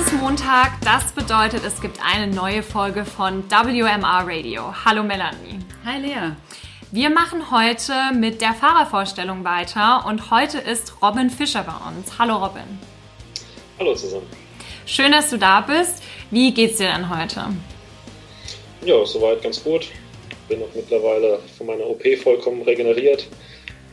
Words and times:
ist 0.00 0.12
Montag, 0.12 0.80
das 0.84 1.10
bedeutet, 1.10 1.64
es 1.66 1.80
gibt 1.80 1.98
eine 2.00 2.32
neue 2.32 2.62
Folge 2.62 3.04
von 3.04 3.42
WMR 3.50 4.24
Radio. 4.28 4.72
Hallo 4.84 5.02
Melanie. 5.02 5.58
Hi 5.84 6.00
Lea. 6.00 6.36
Wir 6.92 7.10
machen 7.10 7.50
heute 7.50 7.92
mit 8.14 8.40
der 8.40 8.54
Fahrervorstellung 8.54 9.42
weiter 9.42 10.04
und 10.06 10.30
heute 10.30 10.58
ist 10.58 11.02
Robin 11.02 11.30
Fischer 11.30 11.64
bei 11.64 11.72
uns. 11.88 12.16
Hallo 12.16 12.36
Robin. 12.36 12.78
Hallo 13.80 13.92
zusammen. 13.96 14.28
Schön, 14.86 15.10
dass 15.10 15.30
du 15.30 15.36
da 15.36 15.62
bist. 15.62 16.00
Wie 16.30 16.54
geht's 16.54 16.76
dir 16.76 16.92
denn 16.92 17.10
heute? 17.10 17.46
Ja, 18.84 19.04
soweit 19.04 19.42
ganz 19.42 19.64
gut. 19.64 19.88
Bin 20.48 20.62
auch 20.62 20.74
mittlerweile 20.76 21.40
von 21.56 21.66
meiner 21.66 21.86
OP 21.86 22.04
vollkommen 22.22 22.62
regeneriert 22.62 23.26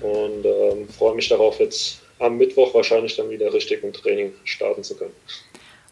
und 0.01 0.45
ähm, 0.45 0.87
freue 0.87 1.15
mich 1.15 1.29
darauf, 1.29 1.59
jetzt 1.59 2.01
am 2.19 2.37
Mittwoch 2.37 2.75
wahrscheinlich 2.75 3.15
dann 3.15 3.31
wieder 3.31 3.51
richtig 3.51 3.83
im 3.83 3.91
Training 3.91 4.33
starten 4.43 4.83
zu 4.83 4.95
können. 4.95 5.15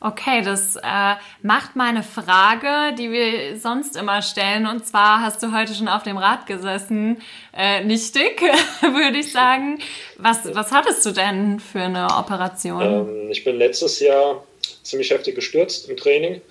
Okay, 0.05 0.41
das 0.43 0.75
äh, 0.75 1.15
macht 1.43 1.77
meine 1.77 2.03
Frage, 2.03 2.93
die 2.97 3.09
wir 3.09 3.57
sonst 3.57 3.95
immer 3.95 4.21
stellen. 4.21 4.67
Und 4.67 4.85
zwar 4.85 5.21
hast 5.21 5.41
du 5.41 5.53
heute 5.57 5.73
schon 5.73 5.87
auf 5.87 6.03
dem 6.03 6.17
Rad 6.17 6.45
gesessen, 6.45 7.21
äh, 7.55 7.81
nichtig, 7.85 8.41
würde 8.81 9.19
ich 9.19 9.31
sagen. 9.31 9.79
Was, 10.17 10.53
was 10.53 10.73
hattest 10.73 11.05
du 11.05 11.11
denn 11.11 11.61
für 11.61 11.79
eine 11.79 12.07
Operation? 12.07 12.81
Ähm, 12.81 13.31
ich 13.31 13.45
bin 13.45 13.55
letztes 13.57 14.01
Jahr 14.01 14.43
ziemlich 14.83 15.09
heftig 15.09 15.35
gestürzt 15.35 15.89
im 15.89 15.95
Training. 15.95 16.41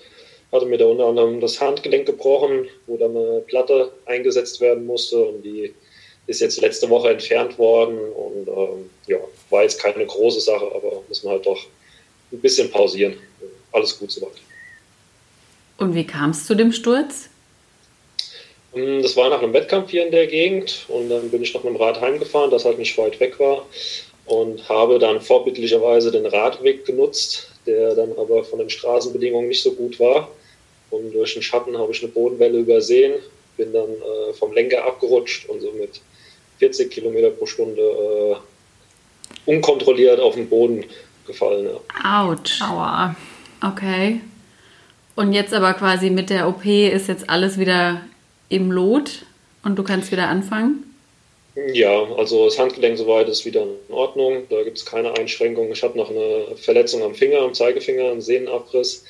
Hatte 0.51 0.65
mir 0.65 0.79
da 0.79 0.85
unter 0.85 1.05
anderem 1.05 1.39
das 1.39 1.61
Handgelenk 1.61 2.07
gebrochen, 2.07 2.67
wo 2.87 2.97
dann 2.97 3.15
eine 3.15 3.41
Platte 3.41 3.91
eingesetzt 4.07 4.61
werden 4.61 4.87
musste 4.87 5.23
und 5.23 5.43
die 5.43 5.75
ist 6.25 6.41
jetzt 6.41 6.59
letzte 6.59 6.89
Woche 6.89 7.11
entfernt 7.11 7.59
worden 7.59 7.99
und 7.99 8.47
ähm, 8.47 8.89
ja, 9.05 9.17
war 9.51 9.61
jetzt 9.61 9.79
keine 9.79 10.07
große 10.07 10.39
Sache, 10.39 10.65
aber 10.73 11.03
muss 11.07 11.23
man 11.23 11.33
halt 11.33 11.45
doch 11.45 11.67
ein 12.33 12.39
bisschen 12.41 12.69
pausieren. 12.69 13.15
Alles 13.71 13.97
gut 13.97 14.11
soweit. 14.11 14.33
Und 15.77 15.95
wie 15.95 16.05
kam 16.05 16.31
es 16.31 16.45
zu 16.45 16.55
dem 16.55 16.71
Sturz? 16.71 17.29
Ähm, 18.75 19.01
das 19.01 19.15
war 19.15 19.29
nach 19.29 19.41
einem 19.41 19.53
Wettkampf 19.53 19.91
hier 19.91 20.05
in 20.05 20.11
der 20.11 20.27
Gegend 20.27 20.85
und 20.87 21.09
dann 21.09 21.29
bin 21.29 21.43
ich 21.43 21.53
noch 21.53 21.63
mit 21.63 21.73
dem 21.73 21.81
Rad 21.81 22.01
heimgefahren, 22.01 22.51
das 22.51 22.65
halt 22.65 22.79
nicht 22.79 22.97
weit 22.97 23.19
weg 23.19 23.39
war 23.39 23.65
und 24.25 24.67
habe 24.69 24.99
dann 24.99 25.21
vorbildlicherweise 25.21 26.11
den 26.11 26.25
Radweg 26.25 26.85
genutzt, 26.85 27.51
der 27.65 27.95
dann 27.95 28.11
aber 28.17 28.43
von 28.43 28.59
den 28.59 28.69
Straßenbedingungen 28.69 29.49
nicht 29.49 29.63
so 29.63 29.73
gut 29.73 29.99
war. 29.99 30.29
Und 30.91 31.13
durch 31.13 31.33
den 31.33 31.41
Schatten 31.41 31.77
habe 31.77 31.91
ich 31.91 32.03
eine 32.03 32.11
Bodenwelle 32.11 32.59
übersehen, 32.59 33.15
bin 33.57 33.73
dann 33.73 33.89
äh, 33.89 34.33
vom 34.33 34.53
Lenker 34.53 34.85
abgerutscht 34.85 35.49
und 35.49 35.61
so 35.61 35.71
mit 35.71 36.01
40 36.59 36.91
Kilometer 36.91 37.31
pro 37.31 37.45
Stunde 37.45 37.81
äh, 37.81 38.35
unkontrolliert 39.51 40.19
auf 40.19 40.35
den 40.35 40.47
Boden 40.47 40.85
gefallen. 41.25 41.67
Ja. 41.67 42.27
Autsch. 42.27 42.61
Aua. 42.61 43.15
Okay. 43.61 44.21
Und 45.15 45.33
jetzt 45.33 45.53
aber 45.53 45.73
quasi 45.73 46.09
mit 46.09 46.29
der 46.29 46.47
OP 46.47 46.65
ist 46.65 47.07
jetzt 47.07 47.29
alles 47.29 47.59
wieder 47.59 48.01
im 48.49 48.71
Lot 48.71 49.25
und 49.63 49.77
du 49.77 49.83
kannst 49.83 50.11
wieder 50.11 50.27
anfangen? 50.27 50.83
Ja, 51.71 52.03
also 52.17 52.45
das 52.45 52.57
Handgelenk 52.57 52.97
soweit 52.97 53.29
ist 53.29 53.45
wieder 53.45 53.61
in 53.61 53.93
Ordnung. 53.93 54.43
Da 54.49 54.63
gibt 54.63 54.77
es 54.77 54.85
keine 54.85 55.15
Einschränkungen. 55.15 55.71
Ich 55.71 55.83
habe 55.83 55.97
noch 55.97 56.09
eine 56.09 56.55
Verletzung 56.57 57.03
am 57.03 57.13
Finger, 57.13 57.41
am 57.41 57.53
Zeigefinger, 57.53 58.09
einen 58.09 58.21
Sehnenabriss. 58.21 59.05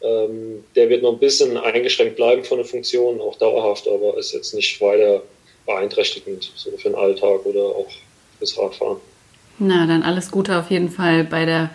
Ähm, 0.00 0.64
der 0.74 0.88
wird 0.88 1.02
noch 1.02 1.12
ein 1.12 1.18
bisschen 1.18 1.56
eingeschränkt 1.56 2.16
bleiben 2.16 2.44
von 2.44 2.58
der 2.58 2.66
Funktion, 2.66 3.20
auch 3.20 3.36
dauerhaft, 3.36 3.86
aber 3.86 4.18
ist 4.18 4.32
jetzt 4.32 4.54
nicht 4.54 4.80
weiter 4.80 5.22
beeinträchtigend, 5.66 6.52
so 6.56 6.70
für 6.76 6.90
den 6.90 6.94
Alltag 6.96 7.46
oder 7.46 7.62
auch 7.62 7.88
fürs 8.38 8.58
Radfahren. 8.58 8.98
Na, 9.58 9.86
dann 9.86 10.02
alles 10.02 10.30
Gute 10.30 10.58
auf 10.58 10.70
jeden 10.70 10.90
Fall 10.90 11.24
bei 11.24 11.44
der 11.44 11.70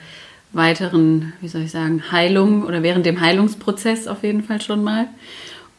weiteren, 0.51 1.33
wie 1.41 1.47
soll 1.47 1.61
ich 1.61 1.71
sagen, 1.71 2.11
Heilung 2.11 2.65
oder 2.65 2.83
während 2.83 3.05
dem 3.05 3.21
Heilungsprozess 3.21 4.07
auf 4.07 4.23
jeden 4.23 4.43
Fall 4.43 4.61
schon 4.61 4.83
mal. 4.83 5.07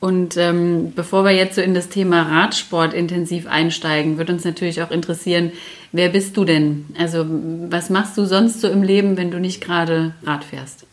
Und 0.01 0.39
ähm, 0.39 0.93
bevor 0.97 1.25
wir 1.25 1.33
jetzt 1.33 1.57
so 1.57 1.61
in 1.61 1.75
das 1.75 1.91
Thema 1.91 2.23
Radsport 2.23 2.95
intensiv 2.95 3.47
einsteigen, 3.47 4.17
würde 4.17 4.33
uns 4.33 4.45
natürlich 4.45 4.81
auch 4.81 4.91
interessieren, 4.91 5.53
wer 5.93 6.09
bist 6.09 6.37
du 6.39 6.47
denn? 6.47 6.87
Also 6.99 7.27
was 7.69 7.91
machst 7.91 8.17
du 8.17 8.25
sonst 8.25 8.63
so 8.63 8.69
im 8.69 8.83
Leben, 8.83 9.19
wenn 9.19 9.31
du 9.31 9.39
nicht 9.39 9.63
gerade 9.63 10.15
Rad 10.25 10.45
fährst? 10.45 10.87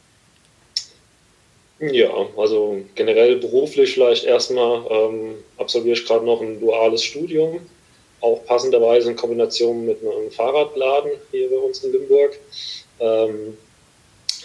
Ja, 1.80 2.10
also 2.36 2.82
generell 2.96 3.38
beruflich 3.38 3.94
vielleicht 3.94 4.26
erstmal 4.26 4.84
ähm, 4.90 5.36
absolviere 5.58 5.96
ich 5.96 6.06
gerade 6.06 6.26
noch 6.26 6.42
ein 6.42 6.60
duales 6.60 7.04
Studium 7.04 7.62
auch 8.22 8.46
passenderweise 8.46 9.12
in 9.12 9.16
Kombination 9.16 9.86
mit 9.86 10.02
einem 10.02 10.32
Fahrradladen 10.32 11.12
hier 11.32 11.50
bei 11.50 11.58
uns 11.58 11.84
in 11.84 11.92
Limburg. 11.92 12.38
Ähm, 13.00 13.58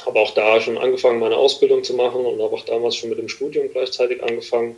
habe 0.05 0.19
auch 0.19 0.35
da 0.35 0.61
schon 0.61 0.79
angefangen, 0.79 1.21
meine 1.21 1.37
Ausbildung 1.37 1.85
zu 1.85 1.95
machen 1.95 2.25
und 2.25 2.43
habe 2.43 2.55
auch 2.55 2.65
damals 2.65 2.97
schon 2.97 3.11
mit 3.11 3.19
dem 3.19 3.29
Studium 3.29 3.71
gleichzeitig 3.71 4.23
angefangen. 4.23 4.77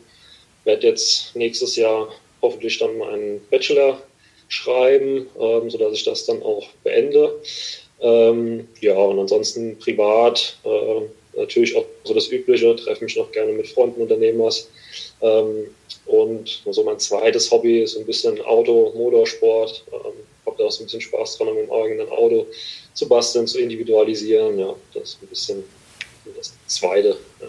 Werde 0.65 0.87
jetzt 0.87 1.35
nächstes 1.35 1.77
Jahr 1.77 2.13
hoffentlich 2.43 2.79
dann 2.79 2.99
meinen 2.99 3.41
Bachelor 3.51 4.01
schreiben, 4.49 5.29
ähm, 5.41 5.71
sodass 5.71 5.95
ich 5.95 6.05
das 6.05 6.27
dann 6.27 6.43
auch 6.43 6.69
beende. 6.83 7.41
Ähm, 8.01 8.69
ja, 8.81 8.97
und 8.97 9.19
ansonsten 9.19 9.79
privat 9.79 10.59
äh, 10.65 11.39
natürlich 11.39 11.77
auch 11.77 11.87
so 12.05 12.15
das 12.15 12.31
Übliche, 12.31 12.77
treffe 12.77 13.05
mich 13.05 13.17
noch 13.17 13.33
gerne 13.33 13.53
mit 13.53 13.69
Freunden, 13.69 14.03
Unternehmers. 14.03 14.69
Ähm, 15.21 15.69
und 16.07 16.63
so 16.71 16.85
mein 16.85 16.99
zweites 16.99 17.51
Hobby 17.51 17.83
ist 17.83 17.97
ein 17.97 18.07
bisschen 18.07 18.41
Auto, 18.43 18.93
Motorsport. 18.95 19.85
Ähm, 19.93 20.13
habe 20.47 20.57
da 20.59 20.65
auch 20.65 20.71
so 20.71 20.83
ein 20.83 20.87
bisschen 20.87 21.01
Spaß 21.01 21.39
dran, 21.39 21.55
mit 21.55 21.65
dem 21.65 21.73
eigenen 21.73 22.09
Auto 22.11 22.47
zu 22.93 23.09
basteln, 23.09 23.47
zu 23.47 23.59
individualisieren. 23.59 24.59
Ja, 24.59 24.75
das 24.93 25.03
ist 25.11 25.23
ein 25.23 25.29
bisschen 25.29 25.65
das 26.37 26.55
zweite. 26.67 27.17
Ja. 27.41 27.49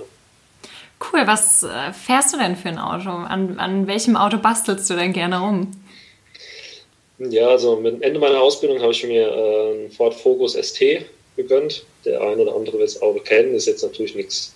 Cool, 1.11 1.27
was 1.27 1.63
äh, 1.63 1.91
fährst 1.93 2.33
du 2.33 2.37
denn 2.37 2.55
für 2.55 2.69
ein 2.69 2.79
Auto? 2.79 3.09
An, 3.09 3.59
an 3.59 3.87
welchem 3.87 4.15
Auto 4.15 4.37
bastelst 4.37 4.89
du 4.89 4.95
denn 4.95 5.13
gerne 5.13 5.39
rum? 5.39 5.71
Ja, 7.19 7.49
also 7.49 7.77
mit 7.77 7.93
dem 7.93 8.01
Ende 8.01 8.19
meiner 8.19 8.41
Ausbildung 8.41 8.81
habe 8.81 8.91
ich 8.91 9.03
mir 9.05 9.27
äh, 9.27 9.71
einen 9.71 9.91
Ford 9.91 10.13
Focus 10.13 10.53
ST 10.53 11.05
gegönnt. 11.35 11.85
Der 12.05 12.21
eine 12.21 12.41
oder 12.41 12.55
andere 12.55 12.79
wird 12.79 12.89
das 12.89 13.01
Auto 13.01 13.19
kennen, 13.19 13.55
ist 13.55 13.67
jetzt 13.67 13.83
natürlich 13.83 14.15
nichts 14.15 14.53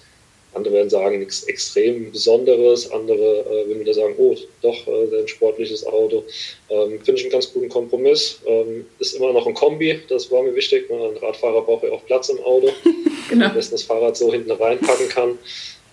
andere 0.53 0.73
werden 0.73 0.89
sagen, 0.89 1.19
nichts 1.19 1.43
extrem 1.43 2.11
Besonderes. 2.11 2.91
Andere 2.91 3.41
äh, 3.41 3.67
würden 3.67 3.81
wieder 3.81 3.93
sagen, 3.93 4.15
oh, 4.17 4.35
doch, 4.61 4.87
äh, 4.87 5.21
ein 5.21 5.27
sportliches 5.27 5.85
Auto. 5.85 6.23
Ähm, 6.69 6.99
Finde 7.03 7.19
ich 7.19 7.23
einen 7.23 7.31
ganz 7.31 7.53
guten 7.53 7.69
Kompromiss. 7.69 8.39
Ähm, 8.45 8.85
ist 8.97 9.15
immer 9.15 9.31
noch 9.31 9.45
ein 9.45 9.53
Kombi, 9.53 9.99
das 10.09 10.31
war 10.31 10.41
mir 10.41 10.55
wichtig. 10.55 10.89
Ne? 10.89 10.95
Ein 10.95 11.17
Radfahrer 11.17 11.61
braucht 11.61 11.83
ja 11.83 11.91
auch 11.91 12.05
Platz 12.05 12.29
im 12.29 12.39
Auto. 12.39 12.69
genau. 13.29 13.45
Am 13.45 13.53
besten 13.53 13.75
das 13.75 13.83
Fahrrad 13.83 14.17
so 14.17 14.31
hinten 14.31 14.51
reinpacken 14.51 15.09
kann. 15.09 15.37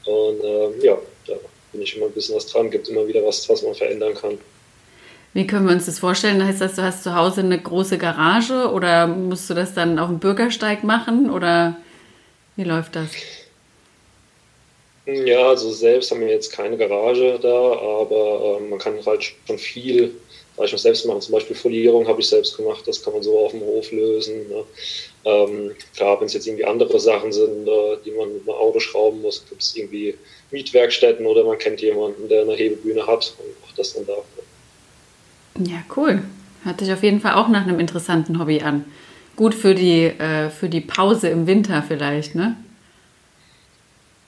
Und 0.07 0.45
ähm, 0.45 0.73
ja, 0.81 0.99
da 1.27 1.35
bin 1.73 1.83
ich 1.83 1.97
immer 1.97 2.07
ein 2.07 2.13
bisschen 2.13 2.37
was 2.37 2.47
dran. 2.47 2.71
Gibt 2.71 2.89
immer 2.89 3.07
wieder 3.07 3.25
was, 3.25 3.47
was 3.49 3.63
man 3.63 3.75
verändern 3.75 4.15
kann. 4.15 4.39
Wie 5.35 5.47
können 5.47 5.67
wir 5.67 5.75
uns 5.75 5.85
das 5.85 5.99
vorstellen? 5.99 6.43
Heißt 6.43 6.63
das, 6.63 6.77
du 6.77 6.83
hast 6.83 7.03
zu 7.03 7.15
Hause 7.15 7.43
eine 7.43 7.61
große 7.61 7.99
Garage 7.99 8.71
oder 8.73 9.07
musst 9.07 9.51
du 9.51 9.55
das 9.55 9.75
dann 9.75 9.99
auf 9.99 10.09
dem 10.09 10.19
Bürgersteig 10.19 10.83
machen 10.83 11.29
oder 11.29 11.77
wie 12.57 12.65
läuft 12.65 12.97
das? 12.97 13.11
Ja, 15.07 15.51
also 15.51 15.71
selbst 15.71 16.11
haben 16.11 16.21
wir 16.21 16.29
jetzt 16.29 16.51
keine 16.51 16.77
Garage 16.77 17.39
da, 17.41 17.49
aber 17.49 18.59
ähm, 18.61 18.71
man 18.71 18.79
kann 18.81 18.95
halt 19.07 19.35
schon 19.47 19.59
viel, 19.59 20.15
ich 20.65 20.73
mal, 20.73 20.79
selbst 20.79 21.07
machen. 21.07 21.21
Zum 21.21 21.33
Beispiel 21.33 21.55
Folierung 21.55 22.09
habe 22.09 22.21
ich 22.21 22.29
selbst 22.29 22.57
gemacht, 22.57 22.83
das 22.87 23.03
kann 23.03 23.13
man 23.13 23.23
so 23.23 23.39
auf 23.39 23.53
dem 23.53 23.61
Hof 23.61 23.93
lösen. 23.93 24.49
Ne? 24.49 24.65
Ähm, 25.25 25.71
klar, 25.95 26.19
wenn 26.19 26.27
es 26.27 26.35
jetzt 26.35 26.49
irgendwie 26.49 26.65
andere 26.65 26.99
Sachen 26.99 27.33
sind, 27.33 27.69
äh, 27.69 27.97
die 28.05 28.11
man 28.11 28.33
mit 28.33 28.49
einem 28.49 28.57
Auto 28.57 28.81
schrauben 28.81 29.23
muss, 29.23 29.45
gibt 29.49 29.63
es 29.63 29.77
irgendwie 29.77 30.17
Mietwerkstätten 30.51 31.25
oder 31.25 31.45
man 31.45 31.59
kennt 31.59 31.81
jemanden, 31.81 32.29
der 32.29 32.43
eine 32.43 32.55
Hebebühne 32.55 33.07
hat 33.07 33.33
und 33.39 33.61
macht 33.63 33.79
das 33.79 33.95
dann 33.95 34.07
da. 34.07 34.17
Ja, 35.65 35.85
cool. 35.97 36.23
Hört 36.65 36.81
sich 36.81 36.93
auf 36.93 37.05
jeden 37.05 37.21
Fall 37.21 37.35
auch 37.35 37.49
nach 37.49 37.63
einem 37.63 37.79
interessanten 37.79 38.41
Hobby 38.41 38.61
an. 38.61 38.85
Gut 39.37 39.55
für 39.55 39.77
die, 39.77 40.07
äh, 40.07 40.51
für 40.51 40.69
die 40.69 40.81
Pause 40.81 41.29
im 41.29 41.47
Winter 41.47 41.85
vielleicht, 41.87 42.35
ne? 42.35 42.57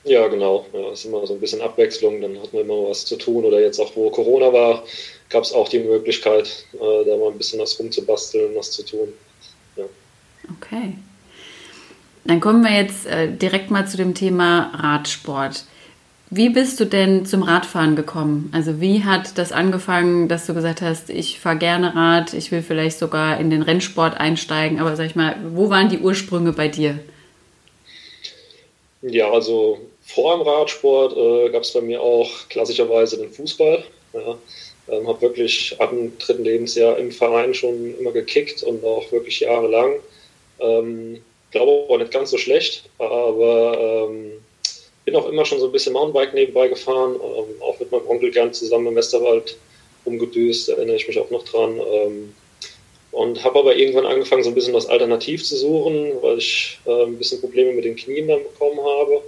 Ja, 0.09 0.27
genau. 0.27 0.65
Ja, 0.73 0.91
ist 0.91 1.05
immer 1.05 1.25
so 1.27 1.35
ein 1.35 1.39
bisschen 1.39 1.61
Abwechslung, 1.61 2.19
dann 2.19 2.41
hat 2.41 2.51
man 2.51 2.63
immer 2.63 2.89
was 2.89 3.05
zu 3.05 3.15
tun. 3.15 3.45
Oder 3.45 3.61
jetzt 3.61 3.79
auch, 3.79 3.95
wo 3.95 4.09
Corona 4.09 4.51
war, 4.51 4.83
gab 5.29 5.43
es 5.43 5.53
auch 5.53 5.69
die 5.69 5.77
Möglichkeit, 5.77 6.65
äh, 6.73 7.05
da 7.05 7.15
mal 7.15 7.29
ein 7.29 7.37
bisschen 7.37 7.59
was 7.59 7.79
rumzubasteln, 7.79 8.55
was 8.55 8.71
zu 8.71 8.83
tun. 8.83 9.13
Ja. 9.75 9.83
Okay. 10.57 10.95
Dann 12.25 12.39
kommen 12.39 12.63
wir 12.63 12.75
jetzt 12.75 13.05
äh, 13.05 13.31
direkt 13.31 13.69
mal 13.69 13.87
zu 13.87 13.97
dem 13.97 14.15
Thema 14.15 14.71
Radsport. 14.73 15.65
Wie 16.31 16.49
bist 16.49 16.79
du 16.79 16.85
denn 16.85 17.27
zum 17.27 17.43
Radfahren 17.43 17.95
gekommen? 17.95 18.49
Also 18.51 18.81
wie 18.81 19.03
hat 19.03 19.37
das 19.37 19.51
angefangen, 19.51 20.27
dass 20.27 20.47
du 20.47 20.55
gesagt 20.55 20.81
hast, 20.81 21.11
ich 21.11 21.39
fahre 21.39 21.57
gerne 21.57 21.95
Rad, 21.95 22.33
ich 22.33 22.51
will 22.51 22.63
vielleicht 22.63 22.97
sogar 22.97 23.39
in 23.39 23.51
den 23.51 23.61
Rennsport 23.61 24.19
einsteigen, 24.19 24.79
aber 24.79 24.95
sag 24.95 25.05
ich 25.05 25.15
mal, 25.15 25.35
wo 25.53 25.69
waren 25.69 25.89
die 25.89 25.99
Ursprünge 25.99 26.53
bei 26.53 26.67
dir? 26.67 26.97
Ja, 29.01 29.31
also 29.31 29.79
vor 30.13 30.37
dem 30.37 30.47
Radsport 30.47 31.15
äh, 31.15 31.49
gab 31.51 31.63
es 31.63 31.73
bei 31.73 31.81
mir 31.81 32.01
auch 32.01 32.29
klassischerweise 32.49 33.17
den 33.17 33.31
Fußball. 33.31 33.83
Ja. 34.13 34.37
Ähm, 34.89 35.07
habe 35.07 35.21
wirklich 35.21 35.75
ab 35.79 35.91
dem 35.91 36.17
dritten 36.17 36.43
Lebensjahr 36.43 36.97
im 36.97 37.11
Verein 37.11 37.53
schon 37.53 37.95
immer 37.99 38.11
gekickt 38.11 38.63
und 38.63 38.83
auch 38.83 39.11
wirklich 39.11 39.39
jahrelang. 39.41 39.99
Ähm, 40.59 41.21
glaube 41.51 41.71
auch 41.71 41.97
nicht 41.97 42.11
ganz 42.11 42.31
so 42.31 42.37
schlecht, 42.37 42.89
aber 42.97 44.07
ähm, 44.09 44.31
bin 45.05 45.15
auch 45.15 45.29
immer 45.29 45.45
schon 45.45 45.59
so 45.59 45.67
ein 45.67 45.71
bisschen 45.71 45.93
Mountainbike 45.93 46.33
nebenbei 46.33 46.67
gefahren, 46.67 47.15
ähm, 47.15 47.61
auch 47.61 47.79
mit 47.79 47.91
meinem 47.91 48.07
Onkel 48.07 48.31
gern 48.31 48.53
zusammen 48.53 48.87
im 48.87 48.95
Westerwald 48.95 49.57
rumgedüst, 50.05 50.69
erinnere 50.69 50.95
ich 50.95 51.07
mich 51.07 51.19
auch 51.19 51.29
noch 51.29 51.43
dran. 51.43 51.79
Ähm, 51.79 52.33
und 53.11 53.43
habe 53.43 53.59
aber 53.59 53.75
irgendwann 53.75 54.05
angefangen, 54.05 54.43
so 54.43 54.49
ein 54.49 54.55
bisschen 54.55 54.73
was 54.73 54.85
Alternativ 54.85 55.43
zu 55.43 55.55
suchen, 55.55 56.13
weil 56.21 56.37
ich 56.37 56.79
äh, 56.85 57.03
ein 57.03 57.17
bisschen 57.17 57.41
Probleme 57.41 57.73
mit 57.73 57.85
den 57.85 57.95
Knien 57.95 58.27
dann 58.27 58.43
bekommen 58.43 58.79
habe, 58.79 59.21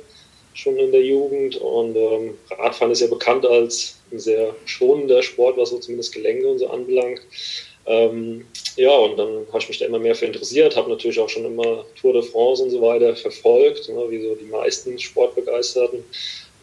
schon 0.53 0.77
in 0.77 0.91
der 0.91 1.01
Jugend. 1.01 1.55
Und 1.57 1.95
ähm, 1.95 2.37
Radfahren 2.49 2.91
ist 2.91 3.01
ja 3.01 3.07
bekannt 3.07 3.45
als 3.45 3.97
ein 4.11 4.19
sehr 4.19 4.55
schonender 4.65 5.21
Sport, 5.21 5.57
was 5.57 5.69
so 5.69 5.79
zumindest 5.79 6.13
Gelenke 6.13 6.47
und 6.47 6.59
so 6.59 6.67
anbelangt. 6.67 7.21
Ähm, 7.85 8.45
ja, 8.75 8.95
und 8.95 9.17
dann 9.17 9.45
habe 9.47 9.59
ich 9.59 9.69
mich 9.69 9.79
da 9.79 9.85
immer 9.85 9.99
mehr 9.99 10.15
für 10.15 10.25
interessiert, 10.25 10.75
habe 10.75 10.89
natürlich 10.89 11.19
auch 11.19 11.29
schon 11.29 11.45
immer 11.45 11.85
Tour 11.99 12.13
de 12.13 12.21
France 12.21 12.63
und 12.63 12.69
so 12.69 12.81
weiter 12.81 13.15
verfolgt, 13.15 13.89
ne, 13.89 14.05
wie 14.09 14.21
so 14.21 14.35
die 14.35 14.45
meisten 14.45 14.97
Sportbegeisterten. 14.97 16.03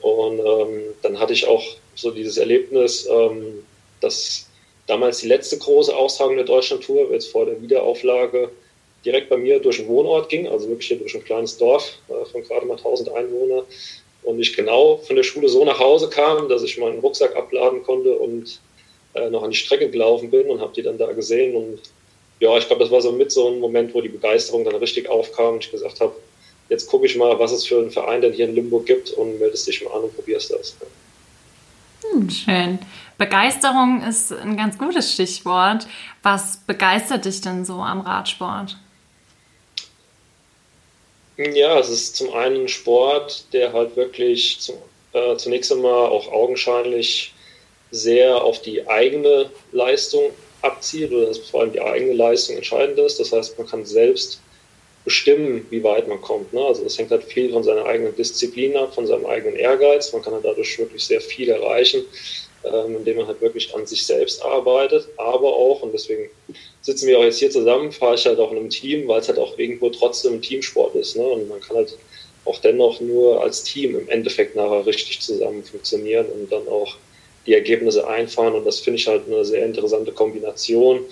Und 0.01 0.39
ähm, 0.39 0.83
dann 1.03 1.19
hatte 1.19 1.33
ich 1.33 1.47
auch 1.47 1.65
so 1.97 2.11
dieses 2.11 2.37
Erlebnis, 2.37 3.09
ähm, 3.11 3.65
dass 4.01 4.47
damals 4.87 5.19
die 5.19 5.29
letzte 5.29 5.59
große 5.59 5.95
Austragung 5.95 6.37
der 6.37 6.45
Deutschlandtour, 6.45 7.11
jetzt 7.13 7.31
vor 7.31 7.47
der 7.47 7.61
Wiederauflage, 7.61 8.51
direkt 9.09 9.31
bei 9.31 9.39
mir 9.39 9.59
durch 9.59 9.79
den 9.79 9.89
Wohnort 9.89 10.29
ging, 10.29 10.47
also 10.49 10.69
wirklich 10.69 10.89
hier 10.89 10.99
durch 10.99 11.15
ein 11.15 11.25
kleines 11.25 11.57
Dorf 11.57 11.99
äh, 12.09 12.25
von 12.27 12.43
gerade 12.43 12.67
mal 12.67 12.77
1000 12.77 13.11
Einwohnern. 13.11 13.65
Und 14.23 14.39
ich 14.39 14.55
genau 14.55 14.99
von 14.99 15.17
der 15.17 15.23
Schule 15.23 15.49
so 15.49 15.65
nach 15.65 15.79
Hause 15.79 16.11
kam, 16.11 16.49
dass 16.49 16.63
ich 16.63 16.77
meinen 16.77 16.99
Rucksack 16.99 17.35
abladen 17.35 17.83
konnte 17.83 18.13
und 18.13 18.61
äh, 19.15 19.31
noch 19.31 19.43
an 19.43 19.51
die 19.51 19.57
Strecke 19.57 19.89
gelaufen 19.89 20.31
bin 20.31 20.51
und 20.51 20.61
habe 20.61 20.75
die 20.75 20.83
dann 20.83 20.99
da 20.99 21.11
gesehen. 21.13 21.57
Und 21.57 21.81
ja, 22.39 22.57
ich 22.59 22.67
glaube, 22.67 22.83
das 22.83 22.91
war 22.91 23.01
so 23.01 23.13
mit 23.13 23.33
so 23.33 23.49
ein 23.49 23.61
Moment, 23.61 23.95
wo 23.95 24.03
die 24.03 24.11
Begeisterung 24.11 24.65
dann 24.65 24.75
richtig 24.75 25.09
aufkam 25.09 25.55
und 25.55 25.65
ich 25.65 25.71
gesagt 25.71 26.01
habe, 26.01 26.15
jetzt 26.69 26.87
gucke 26.87 27.07
ich 27.07 27.17
mal, 27.17 27.39
was 27.39 27.53
es 27.53 27.67
für 27.67 27.79
einen 27.79 27.91
Verein 27.91 28.21
denn 28.21 28.35
hier 28.35 28.47
in 28.47 28.55
Limburg 28.55 28.85
gibt 28.85 29.11
und 29.13 29.39
meldest 29.39 29.67
dich 29.67 29.83
mal 29.83 29.93
an 29.93 30.05
und 30.05 30.15
probierst 30.15 30.53
das. 30.53 30.77
Hm, 32.13 32.29
schön. 32.29 32.79
Begeisterung 33.17 34.03
ist 34.03 34.33
ein 34.33 34.57
ganz 34.57 34.77
gutes 34.77 35.13
Stichwort. 35.13 35.87
Was 36.23 36.59
begeistert 36.67 37.25
dich 37.25 37.41
denn 37.41 37.65
so 37.65 37.75
am 37.75 38.03
Radsport? 38.03 38.77
Ja, 41.39 41.79
es 41.79 41.89
ist 41.89 42.17
zum 42.17 42.35
einen 42.35 42.63
ein 42.63 42.69
Sport, 42.69 43.45
der 43.53 43.73
halt 43.73 43.95
wirklich 43.95 44.59
zum, 44.59 44.75
äh, 45.13 45.37
zunächst 45.37 45.71
einmal 45.71 46.09
auch 46.09 46.27
augenscheinlich 46.33 47.33
sehr 47.93 48.43
auf 48.43 48.61
die 48.61 48.89
eigene 48.89 49.49
Leistung 49.71 50.33
abzielt 50.63 51.13
oder 51.13 51.27
dass 51.27 51.39
vor 51.39 51.61
allem 51.61 51.73
die 51.73 51.81
eigene 51.81 52.13
Leistung 52.15 52.57
entscheidend 52.57 52.99
ist. 52.99 53.21
Das 53.21 53.31
heißt, 53.31 53.57
man 53.57 53.69
kann 53.69 53.87
selbst 53.87 54.41
bestimmen, 55.05 55.65
wie 55.71 55.85
weit 55.85 56.09
man 56.09 56.21
kommt. 56.21 56.53
Ne? 56.53 56.61
Also 56.61 56.83
das 56.83 56.99
hängt 56.99 57.13
halt 57.13 57.23
viel 57.23 57.53
von 57.53 57.63
seiner 57.63 57.85
eigenen 57.85 58.17
Disziplin 58.17 58.77
ab, 58.77 58.93
von 58.93 59.07
seinem 59.07 59.27
eigenen 59.27 59.55
Ehrgeiz. 59.55 60.13
Man 60.13 60.23
kann 60.23 60.35
halt 60.35 60.45
dadurch 60.45 60.77
wirklich 60.77 61.05
sehr 61.05 61.21
viel 61.21 61.51
erreichen, 61.51 62.03
ähm, 62.65 62.97
indem 62.97 63.19
man 63.19 63.27
halt 63.27 63.41
wirklich 63.41 63.75
an 63.75 63.87
sich 63.87 64.05
selbst 64.05 64.43
arbeitet. 64.45 65.09
Aber 65.17 65.55
auch, 65.55 65.83
und 65.83 65.93
deswegen 65.93 66.29
sitzen 66.81 67.07
wir 67.07 67.19
auch 67.19 67.25
jetzt 67.25 67.39
hier 67.39 67.51
zusammen, 67.51 67.93
fahre 67.93 68.15
ich 68.15 68.27
halt 68.27 68.39
auch 68.39 68.51
in 68.51 68.59
einem 68.59 68.71
Team, 68.71 69.07
weil 69.09 69.21
es 69.21 69.29
halt 69.29 69.39
auch 69.39 69.59
irgendwo 69.59 69.91
trotzdem 69.91 70.43
Teamsport 70.43 70.95
ist. 70.95 71.17
Ne? 71.17 71.23
Und 71.23 71.49
man 71.49 71.61
kann 71.61 71.77
halt 71.77 71.97
auch 72.45 72.59
dennoch 72.61 73.01
nur 73.01 73.43
als 73.43 73.63
Team 73.63 73.97
im 73.97 74.09
Endeffekt 74.09 74.57
nachher 74.57 74.87
richtig 74.87 75.21
zusammen 75.21 75.63
funktionieren 75.63 76.27
und 76.27 76.51
dann 76.51 76.67
auch 76.69 76.97
die 77.47 77.55
Ergebnisse 77.55 78.07
einfahren. 78.07 78.55
Und 78.55 78.65
das 78.65 78.81
finde 78.81 78.99
ich 78.99 79.07
halt 79.07 79.23
eine 79.27 79.45
sehr 79.45 79.65
interessante 79.65 80.13
Kombination. 80.13 81.05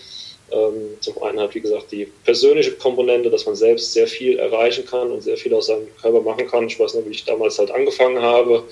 Ähm, 0.51 0.97
zum 1.01 1.21
einen 1.23 1.41
halt, 1.41 1.55
wie 1.55 1.61
gesagt, 1.61 1.91
die 1.91 2.07
persönliche 2.25 2.73
Komponente, 2.73 3.31
dass 3.31 3.47
man 3.47 3.57
selbst 3.57 3.93
sehr 3.93 4.07
viel 4.07 4.39
erreichen 4.39 4.87
kann 4.87 5.11
und 5.11 5.23
sehr 5.23 5.37
viel 5.37 5.53
aus 5.55 5.67
seinem 5.67 5.89
Körper 6.01 6.21
machen 6.21 6.47
kann. 6.47 6.67
Ich 6.67 6.79
weiß 6.79 6.95
noch, 6.95 7.05
wie 7.05 7.11
ich 7.11 7.25
damals 7.25 7.59
halt 7.59 7.71
angefangen 7.71 8.21
habe. 8.21 8.63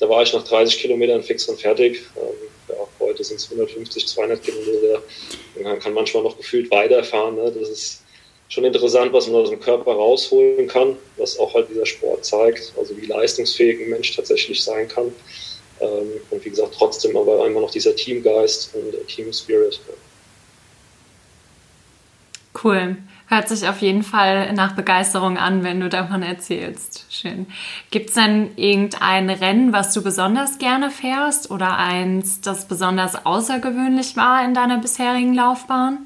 Da 0.00 0.08
war 0.08 0.22
ich 0.22 0.32
nach 0.32 0.42
30 0.42 0.80
Kilometern 0.80 1.22
fix 1.22 1.46
und 1.48 1.60
fertig. 1.60 2.00
Ähm, 2.16 2.48
ja, 2.68 2.74
heute 2.98 3.22
sind 3.22 3.38
es 3.38 3.50
150, 3.50 4.08
200 4.08 4.42
Kilometer. 4.42 5.02
Man 5.62 5.78
kann 5.78 5.92
manchmal 5.92 6.22
noch 6.22 6.36
gefühlt 6.36 6.70
weiterfahren. 6.70 7.36
Ne? 7.36 7.52
Das 7.52 7.68
ist 7.68 8.02
schon 8.48 8.64
interessant, 8.64 9.12
was 9.12 9.26
man 9.26 9.42
aus 9.42 9.50
dem 9.50 9.60
Körper 9.60 9.92
rausholen 9.92 10.66
kann, 10.66 10.96
was 11.18 11.38
auch 11.38 11.54
halt 11.54 11.68
dieser 11.70 11.86
Sport 11.86 12.24
zeigt, 12.24 12.72
also 12.76 12.96
wie 12.96 13.06
leistungsfähig 13.06 13.80
ein 13.80 13.90
Mensch 13.90 14.16
tatsächlich 14.16 14.62
sein 14.62 14.88
kann. 14.88 15.12
Ähm, 15.80 16.12
und 16.30 16.44
wie 16.44 16.50
gesagt, 16.50 16.74
trotzdem 16.76 17.16
aber 17.16 17.46
immer 17.46 17.60
noch 17.60 17.70
dieser 17.70 17.94
Teamgeist 17.94 18.74
und 18.74 19.06
Team 19.06 19.32
Spirit. 19.32 19.80
Cool. 22.62 22.96
Hört 23.28 23.48
sich 23.48 23.68
auf 23.68 23.80
jeden 23.80 24.02
Fall 24.02 24.52
nach 24.54 24.74
Begeisterung 24.74 25.38
an, 25.38 25.62
wenn 25.62 25.80
du 25.80 25.88
davon 25.88 26.22
erzählst. 26.22 27.06
Schön. 27.10 27.46
Gibt 27.92 28.08
es 28.08 28.16
denn 28.16 28.50
irgendein 28.56 29.30
Rennen, 29.30 29.72
was 29.72 29.94
du 29.94 30.02
besonders 30.02 30.58
gerne 30.58 30.90
fährst 30.90 31.50
oder 31.50 31.78
eins, 31.78 32.40
das 32.40 32.66
besonders 32.66 33.24
außergewöhnlich 33.24 34.16
war 34.16 34.44
in 34.44 34.52
deiner 34.52 34.78
bisherigen 34.78 35.34
Laufbahn? 35.34 35.98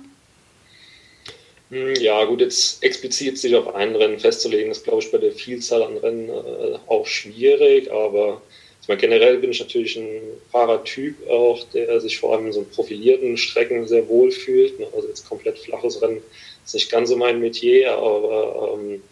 Hm, 1.70 1.94
ja, 1.94 2.22
gut, 2.24 2.42
jetzt 2.42 2.82
explizit 2.84 3.38
sich 3.38 3.56
auf 3.56 3.74
ein 3.74 3.96
Rennen 3.96 4.18
festzulegen, 4.18 4.70
ist, 4.70 4.84
glaube 4.84 5.02
ich, 5.02 5.10
bei 5.10 5.18
der 5.18 5.32
Vielzahl 5.32 5.82
an 5.82 5.96
Rennen 5.96 6.28
äh, 6.28 6.78
auch 6.86 7.06
schwierig, 7.06 7.90
aber 7.90 8.42
meine, 8.88 9.00
generell 9.00 9.38
bin 9.38 9.50
ich 9.50 9.60
natürlich 9.60 9.96
ein 9.96 10.20
Fahrertyp 10.50 11.28
auch, 11.28 11.64
der 11.72 12.00
sich 12.00 12.18
vor 12.18 12.34
allem 12.34 12.46
in 12.46 12.52
so 12.52 12.64
profilierten 12.64 13.36
Strecken 13.36 13.86
sehr 13.86 14.08
wohl 14.08 14.30
fühlt. 14.30 14.78
Ne? 14.78 14.86
Also 14.94 15.08
jetzt 15.08 15.28
komplett 15.28 15.58
flaches 15.58 16.02
Rennen 16.02 16.22
ist 16.64 16.74
nicht 16.74 16.90
ganz 16.90 17.10
so 17.10 17.16
mein 17.16 17.40
Metier, 17.40 17.96
aber 17.96 18.74
ähm, 18.74 19.02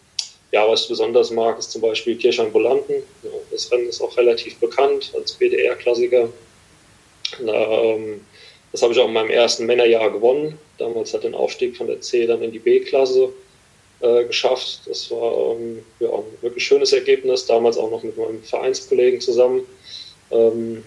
ja, 0.51 0.67
was 0.67 0.83
ich 0.83 0.89
besonders 0.89 1.31
mag, 1.31 1.57
ist 1.57 1.71
zum 1.71 1.81
Beispiel 1.81 2.15
Kirchheim-Volanten. 2.15 2.95
Das 3.51 3.71
Rennen 3.71 3.89
ist 3.89 4.01
auch 4.01 4.15
relativ 4.17 4.57
bekannt 4.59 5.11
als 5.15 5.33
BDR-Klassiker. 5.33 6.29
Ähm, 7.41 8.21
das 8.71 8.81
habe 8.81 8.93
ich 8.93 8.99
auch 8.99 9.07
in 9.07 9.13
meinem 9.13 9.29
ersten 9.29 9.65
Männerjahr 9.65 10.11
gewonnen. 10.11 10.57
Damals 10.77 11.13
hat 11.13 11.23
den 11.23 11.35
Aufstieg 11.35 11.75
von 11.77 11.87
der 11.87 12.01
C 12.01 12.27
dann 12.27 12.41
in 12.43 12.51
die 12.51 12.59
B-Klasse 12.59 13.29
äh, 14.01 14.25
geschafft. 14.25 14.81
Das 14.85 15.09
war 15.11 15.55
ähm, 15.55 15.83
ja, 15.99 16.09
ein 16.09 16.23
wirklich 16.41 16.65
schönes 16.65 16.93
Ergebnis, 16.93 17.45
damals 17.45 17.77
auch 17.77 17.89
noch 17.89 18.03
mit 18.03 18.17
meinem 18.17 18.43
Vereinskollegen 18.43 19.21
zusammen. 19.21 19.61
Ähm, 20.31 20.83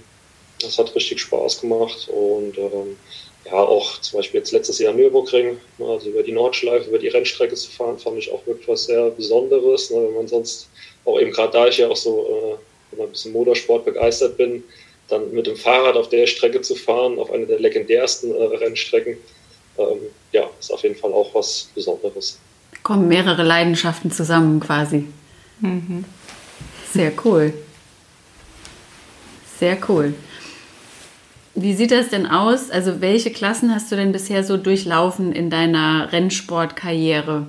das 0.61 0.79
hat 0.79 0.95
richtig 0.95 1.21
Spaß 1.21 1.61
gemacht 1.61 2.09
und 2.09 2.57
ähm, 2.59 2.97
ja, 3.45 3.53
auch 3.53 4.01
zum 4.01 4.19
Beispiel 4.19 4.41
jetzt 4.41 4.53
letztes 4.53 4.79
Jahr 4.79 4.93
Nürburgring, 4.93 5.59
ne, 5.79 5.87
also 5.87 6.09
über 6.09 6.23
die 6.23 6.33
Nordschleife, 6.33 6.89
über 6.89 6.99
die 6.99 7.09
Rennstrecke 7.09 7.55
zu 7.55 7.71
fahren, 7.71 7.99
fand 7.99 8.19
ich 8.19 8.33
auch 8.33 8.45
wirklich 8.47 8.67
was 8.67 8.87
sehr 8.87 9.11
Besonderes. 9.11 9.91
Ne, 9.91 10.03
wenn 10.03 10.15
man 10.15 10.29
sonst, 10.29 10.69
auch 11.05 11.21
eben 11.21 11.31
gerade 11.31 11.53
da 11.53 11.67
ich 11.69 11.79
ja 11.79 11.89
auch 11.89 11.97
so 11.97 12.59
äh, 12.97 13.03
ein 13.03 13.11
bisschen 13.11 13.33
Motorsport 13.33 13.85
begeistert 13.85 14.37
bin, 14.37 14.65
dann 15.09 15.31
mit 15.31 15.47
dem 15.47 15.57
Fahrrad 15.57 15.97
auf 15.97 16.09
der 16.09 16.27
Strecke 16.27 16.61
zu 16.63 16.75
fahren, 16.75 17.19
auf 17.19 17.31
einer 17.31 17.47
der 17.47 17.61
legendärsten 17.61 18.35
äh, 18.35 18.43
Rennstrecken, 18.57 19.17
ähm, 19.79 19.99
ja, 20.33 20.51
ist 20.59 20.73
auf 20.73 20.83
jeden 20.83 20.97
Fall 20.97 21.13
auch 21.13 21.33
was 21.35 21.71
Besonderes 21.75 22.39
kommen 22.87 23.09
mehrere 23.09 23.43
Leidenschaften 23.43 24.13
zusammen 24.13 24.61
quasi. 24.61 25.07
Mhm. 25.59 26.05
Sehr 26.93 27.11
cool. 27.25 27.53
Sehr 29.59 29.77
cool. 29.89 30.15
Wie 31.57 31.75
sieht 31.75 31.91
das 31.91 32.11
denn 32.11 32.27
aus? 32.27 32.71
Also 32.71 33.01
welche 33.01 33.31
Klassen 33.31 33.75
hast 33.75 33.91
du 33.91 33.97
denn 33.97 34.13
bisher 34.13 34.45
so 34.45 34.57
durchlaufen 34.57 35.33
in 35.33 35.51
deiner 35.51 36.13
Rennsportkarriere? 36.13 37.47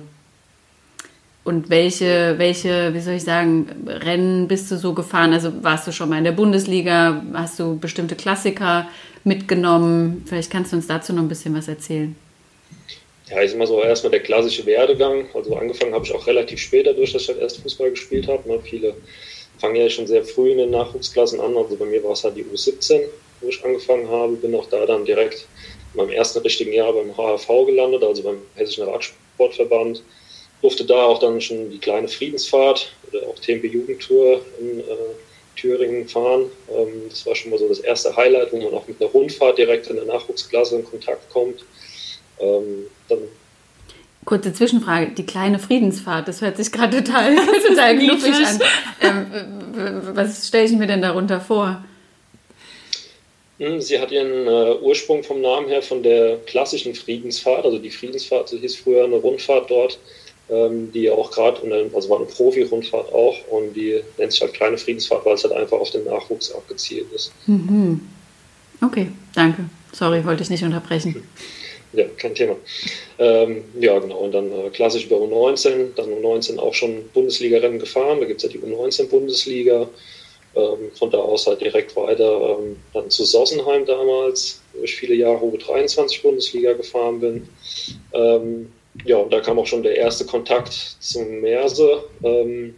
Und 1.44 1.70
welche, 1.70 2.34
welche, 2.38 2.92
wie 2.94 3.00
soll 3.00 3.14
ich 3.14 3.24
sagen, 3.24 3.68
Rennen 3.86 4.48
bist 4.48 4.70
du 4.70 4.76
so 4.76 4.92
gefahren? 4.92 5.32
Also 5.32 5.62
warst 5.62 5.86
du 5.86 5.92
schon 5.92 6.08
mal 6.08 6.18
in 6.18 6.24
der 6.24 6.32
Bundesliga? 6.32 7.22
Hast 7.32 7.58
du 7.58 7.78
bestimmte 7.78 8.16
Klassiker 8.16 8.88
mitgenommen? 9.24 10.24
Vielleicht 10.26 10.50
kannst 10.50 10.72
du 10.72 10.76
uns 10.76 10.86
dazu 10.86 11.12
noch 11.12 11.22
ein 11.22 11.28
bisschen 11.28 11.54
was 11.54 11.68
erzählen 11.68 12.16
ja, 13.30 13.42
ich 13.42 13.50
sag 13.50 13.58
mal 13.58 13.66
so, 13.66 13.82
erstmal 13.82 14.10
der 14.10 14.20
klassische 14.20 14.64
Werdegang. 14.66 15.26
Also 15.34 15.54
angefangen 15.56 15.94
habe 15.94 16.04
ich 16.04 16.14
auch 16.14 16.26
relativ 16.26 16.60
spät 16.60 16.86
dadurch, 16.86 17.12
dass 17.12 17.22
ich 17.22 17.28
halt 17.28 17.40
erst 17.40 17.58
Fußball 17.58 17.90
gespielt 17.90 18.28
habe. 18.28 18.48
Ne? 18.48 18.60
Viele 18.62 18.94
fangen 19.58 19.76
ja 19.76 19.88
schon 19.90 20.06
sehr 20.06 20.24
früh 20.24 20.52
in 20.52 20.58
den 20.58 20.70
Nachwuchsklassen 20.70 21.40
an. 21.40 21.56
Also 21.56 21.76
bei 21.76 21.84
mir 21.84 22.02
war 22.04 22.12
es 22.12 22.24
halt 22.24 22.36
die 22.36 22.44
U17, 22.44 23.00
wo 23.40 23.48
ich 23.48 23.64
angefangen 23.64 24.08
habe. 24.08 24.34
Bin 24.34 24.54
auch 24.54 24.66
da 24.66 24.86
dann 24.86 25.04
direkt 25.04 25.46
in 25.92 25.98
meinem 25.98 26.10
ersten 26.10 26.40
richtigen 26.40 26.72
Jahr 26.72 26.92
beim 26.92 27.16
HHV 27.16 27.66
gelandet, 27.66 28.02
also 28.02 28.22
beim 28.22 28.42
Hessischen 28.54 28.84
Radsportverband. 28.84 30.02
Durfte 30.60 30.84
da 30.84 31.04
auch 31.04 31.20
dann 31.20 31.40
schon 31.40 31.70
die 31.70 31.78
kleine 31.78 32.08
Friedensfahrt 32.08 32.92
oder 33.08 33.28
auch 33.28 33.38
TMP 33.38 33.64
Jugendtour 33.64 34.40
in 34.60 34.80
äh, 34.80 34.84
Thüringen 35.56 36.08
fahren. 36.08 36.46
Ähm, 36.70 37.04
das 37.08 37.26
war 37.26 37.34
schon 37.34 37.50
mal 37.50 37.58
so 37.58 37.68
das 37.68 37.80
erste 37.80 38.16
Highlight, 38.16 38.52
wo 38.52 38.58
man 38.58 38.74
auch 38.74 38.86
mit 38.88 39.00
einer 39.00 39.10
Rundfahrt 39.10 39.58
direkt 39.58 39.88
in 39.88 39.96
der 39.96 40.04
Nachwuchsklasse 40.04 40.76
in 40.76 40.84
Kontakt 40.84 41.30
kommt. 41.30 41.64
Ähm, 42.40 42.86
dann 43.08 43.20
Kurze 44.28 44.52
Zwischenfrage, 44.52 45.12
die 45.12 45.24
kleine 45.24 45.58
Friedensfahrt, 45.58 46.28
das 46.28 46.42
hört 46.42 46.58
sich 46.58 46.70
gerade 46.70 47.02
total, 47.02 47.34
total 47.66 47.96
knuffig 47.96 48.34
an. 48.34 48.60
Ähm, 49.00 49.26
was 50.12 50.46
stelle 50.48 50.66
ich 50.66 50.72
mir 50.72 50.86
denn 50.86 51.00
darunter 51.00 51.40
vor? 51.40 51.82
Hm, 53.58 53.80
sie 53.80 53.98
hat 53.98 54.12
ihren 54.12 54.46
äh, 54.46 54.76
Ursprung 54.80 55.22
vom 55.22 55.40
Namen 55.40 55.68
her 55.68 55.82
von 55.82 56.02
der 56.02 56.36
klassischen 56.46 56.94
Friedensfahrt, 56.94 57.64
also 57.64 57.78
die 57.78 57.90
Friedensfahrt, 57.90 58.50
hieß 58.50 58.76
früher 58.76 59.04
eine 59.04 59.16
Rundfahrt 59.16 59.70
dort 59.70 59.98
ähm, 60.50 60.90
die 60.92 61.10
auch 61.10 61.30
gerade, 61.30 61.60
also 61.94 62.08
war 62.08 62.18
eine 62.18 62.26
Profi-Rundfahrt 62.26 63.12
auch 63.12 63.36
und 63.50 63.74
die 63.74 64.00
nennt 64.16 64.32
sich 64.32 64.40
halt 64.40 64.54
kleine 64.54 64.78
Friedensfahrt, 64.78 65.24
weil 65.24 65.34
es 65.34 65.44
halt 65.44 65.54
einfach 65.54 65.78
auf 65.78 65.90
den 65.90 66.04
Nachwuchs 66.04 66.52
abgezielt 66.52 67.06
ist. 67.12 67.32
Mhm. 67.46 68.00
Okay, 68.80 69.08
danke. 69.34 69.64
Sorry, 69.92 70.24
wollte 70.24 70.42
ich 70.42 70.50
nicht 70.50 70.64
unterbrechen. 70.64 71.24
Ja, 71.94 72.04
kein 72.18 72.34
Thema. 72.34 72.54
Ähm, 73.18 73.64
ja, 73.80 73.98
genau. 73.98 74.18
Und 74.18 74.32
dann 74.32 74.52
äh, 74.52 74.68
klassisch 74.68 75.06
über 75.06 75.16
U19, 75.16 75.94
dann 75.96 76.10
U19 76.10 76.58
auch 76.58 76.74
schon 76.74 77.08
Bundesliga-Rennen 77.14 77.78
gefahren. 77.78 78.20
Da 78.20 78.26
gibt 78.26 78.44
es 78.44 78.52
ja 78.52 78.60
die 78.60 78.62
U19-Bundesliga. 78.62 79.88
Ähm, 80.58 80.90
von 80.94 81.10
da 81.10 81.18
aus 81.18 81.46
halt 81.46 81.60
direkt 81.60 81.94
weiter 81.94 82.58
ähm, 82.58 82.76
dann 82.92 83.10
zu 83.10 83.24
Sossenheim 83.24 83.86
damals, 83.86 84.60
wo 84.72 84.82
ich 84.82 84.96
viele 84.96 85.14
Jahre 85.14 85.44
U23 85.44 86.22
Bundesliga 86.22 86.72
gefahren 86.72 87.20
bin. 87.20 87.48
Ähm, 88.12 88.72
ja, 89.04 89.18
und 89.18 89.32
da 89.32 89.40
kam 89.40 89.58
auch 89.58 89.66
schon 89.66 89.84
der 89.84 89.96
erste 89.96 90.26
Kontakt 90.26 90.72
zum 90.98 91.40
Merse, 91.40 92.02
ähm, 92.24 92.74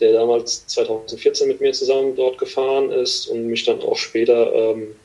der 0.00 0.14
damals 0.14 0.66
2014 0.66 1.46
mit 1.46 1.60
mir 1.60 1.72
zusammen 1.72 2.16
dort 2.16 2.38
gefahren 2.38 2.90
ist 2.90 3.28
und 3.28 3.46
mich 3.46 3.64
dann 3.64 3.80
auch 3.82 3.96
später 3.96 4.52
ähm, 4.52 4.96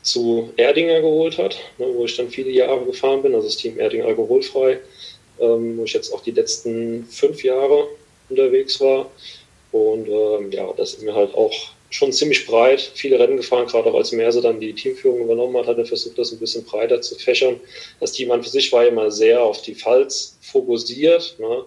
zu 0.00 0.50
Erdinger 0.56 1.02
geholt 1.02 1.36
hat, 1.36 1.58
ne, 1.76 1.86
wo 1.92 2.06
ich 2.06 2.16
dann 2.16 2.30
viele 2.30 2.50
Jahre 2.50 2.84
gefahren 2.86 3.22
bin, 3.22 3.34
also 3.34 3.46
das 3.46 3.58
Team 3.58 3.78
Erdinger 3.78 4.06
alkoholfrei, 4.06 4.78
ähm, 5.38 5.76
wo 5.76 5.84
ich 5.84 5.92
jetzt 5.92 6.14
auch 6.14 6.22
die 6.22 6.30
letzten 6.30 7.04
fünf 7.10 7.44
Jahre 7.44 7.88
unterwegs 8.30 8.80
war. 8.80 9.10
Und 9.76 10.08
ähm, 10.08 10.50
ja, 10.52 10.72
das 10.74 10.94
ist 10.94 11.02
mir 11.02 11.14
halt 11.14 11.34
auch 11.34 11.52
schon 11.90 12.12
ziemlich 12.12 12.46
breit, 12.46 12.80
viele 12.80 13.18
Rennen 13.18 13.36
gefahren, 13.36 13.66
gerade 13.66 13.90
auch 13.90 13.94
als 13.94 14.10
Merse 14.12 14.40
dann 14.40 14.58
die 14.58 14.72
Teamführung 14.72 15.20
übernommen 15.20 15.56
hat, 15.58 15.66
hat 15.66 15.78
er 15.78 15.84
versucht, 15.84 16.18
das 16.18 16.32
ein 16.32 16.38
bisschen 16.38 16.64
breiter 16.64 17.00
zu 17.02 17.14
fächern. 17.16 17.60
Das 18.00 18.12
Team 18.12 18.30
an 18.30 18.42
für 18.42 18.48
sich 18.48 18.72
war 18.72 18.86
immer 18.86 19.10
sehr 19.10 19.42
auf 19.42 19.60
die 19.62 19.74
Pfalz 19.74 20.38
fokussiert, 20.40 21.36
ne? 21.38 21.64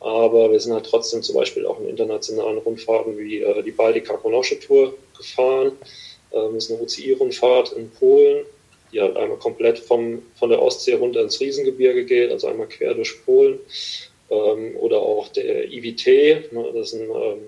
aber 0.00 0.52
wir 0.52 0.60
sind 0.60 0.74
halt 0.74 0.86
trotzdem 0.86 1.22
zum 1.22 1.34
Beispiel 1.34 1.66
auch 1.66 1.80
in 1.80 1.88
internationalen 1.88 2.58
Rundfahrten 2.58 3.16
wie 3.18 3.40
äh, 3.40 3.62
die 3.62 3.72
Baltica 3.72 4.14
Konosche 4.18 4.60
Tour 4.60 4.94
gefahren. 5.16 5.72
Ähm, 6.32 6.54
das 6.54 6.64
ist 6.64 6.70
eine 6.70 6.82
UCI-Rundfahrt 6.82 7.72
in 7.72 7.90
Polen, 7.90 8.44
die 8.92 9.00
halt 9.00 9.16
einmal 9.16 9.38
komplett 9.38 9.78
vom, 9.78 10.22
von 10.38 10.50
der 10.50 10.60
Ostsee 10.60 10.94
runter 10.94 11.22
ins 11.22 11.40
Riesengebirge 11.40 12.04
geht, 12.04 12.30
also 12.30 12.48
einmal 12.48 12.68
quer 12.68 12.94
durch 12.94 13.24
Polen. 13.24 13.58
Ähm, 14.30 14.76
oder 14.76 14.98
auch 14.98 15.28
der 15.28 15.70
IWT, 15.70 16.52
ne? 16.52 16.70
das 16.74 16.92
ist 16.92 17.00
ein 17.00 17.10
ähm, 17.10 17.40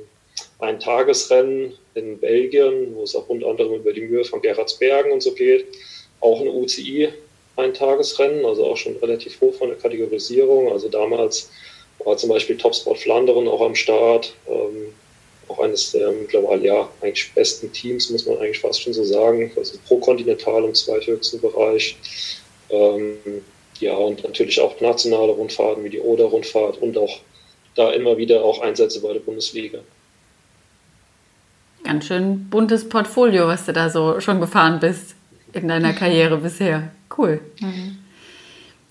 ein 0.60 0.80
Tagesrennen 0.80 1.74
in 1.94 2.18
Belgien, 2.18 2.94
wo 2.94 3.02
es 3.02 3.14
auch 3.14 3.28
unter 3.28 3.48
anderem 3.48 3.74
über 3.74 3.92
die 3.92 4.02
Mühe 4.02 4.24
von 4.24 4.42
Gerardsbergen 4.42 5.12
und 5.12 5.22
so 5.22 5.32
geht. 5.32 5.66
Auch 6.20 6.40
ein 6.40 6.48
UCI, 6.48 7.08
ein 7.56 7.74
Tagesrennen, 7.74 8.44
also 8.44 8.66
auch 8.66 8.76
schon 8.76 8.96
relativ 8.96 9.40
hoch 9.40 9.54
von 9.54 9.68
der 9.68 9.78
Kategorisierung. 9.78 10.72
Also 10.72 10.88
damals 10.88 11.50
war 12.04 12.16
zum 12.16 12.30
Beispiel 12.30 12.56
Topsport 12.56 12.98
Flandern 12.98 13.48
auch 13.48 13.60
am 13.60 13.74
Start. 13.74 14.34
Ähm, 14.48 14.94
auch 15.48 15.60
eines 15.60 15.92
der 15.92 16.10
mittlerweile 16.10 16.64
ja 16.64 16.90
eigentlich 17.00 17.32
besten 17.34 17.72
Teams, 17.72 18.10
muss 18.10 18.26
man 18.26 18.38
eigentlich 18.38 18.60
fast 18.60 18.82
schon 18.82 18.92
so 18.92 19.04
sagen. 19.04 19.50
Also 19.56 19.78
pro 19.86 19.98
Kontinental 19.98 20.64
im 20.64 20.74
zweithöchsten 20.74 21.40
Bereich. 21.40 21.96
Ähm, 22.70 23.16
ja, 23.80 23.94
und 23.94 24.24
natürlich 24.24 24.60
auch 24.60 24.80
nationale 24.80 25.32
Rundfahrten 25.32 25.84
wie 25.84 25.90
die 25.90 26.00
Oder-Rundfahrt 26.00 26.78
und 26.78 26.96
auch 26.98 27.20
da 27.74 27.90
immer 27.90 28.16
wieder 28.16 28.44
auch 28.44 28.60
Einsätze 28.60 29.00
bei 29.00 29.12
der 29.12 29.20
Bundesliga. 29.20 29.80
Ganz 31.84 32.06
schön 32.06 32.48
buntes 32.50 32.88
Portfolio, 32.88 33.46
was 33.46 33.66
du 33.66 33.72
da 33.72 33.88
so 33.88 34.20
schon 34.20 34.40
gefahren 34.40 34.80
bist 34.80 35.14
in 35.52 35.68
deiner 35.68 35.92
Karriere 35.92 36.36
bisher. 36.42 36.90
Cool. 37.16 37.40
Mhm. 37.60 37.98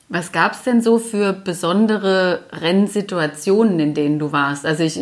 Was 0.09 0.31
gab 0.31 0.53
es 0.53 0.63
denn 0.63 0.81
so 0.81 0.99
für 0.99 1.33
besondere 1.33 2.45
Rennsituationen, 2.53 3.77
in 3.79 3.93
denen 3.93 4.19
du 4.19 4.31
warst? 4.31 4.65
Also 4.65 4.83
ich, 4.83 4.97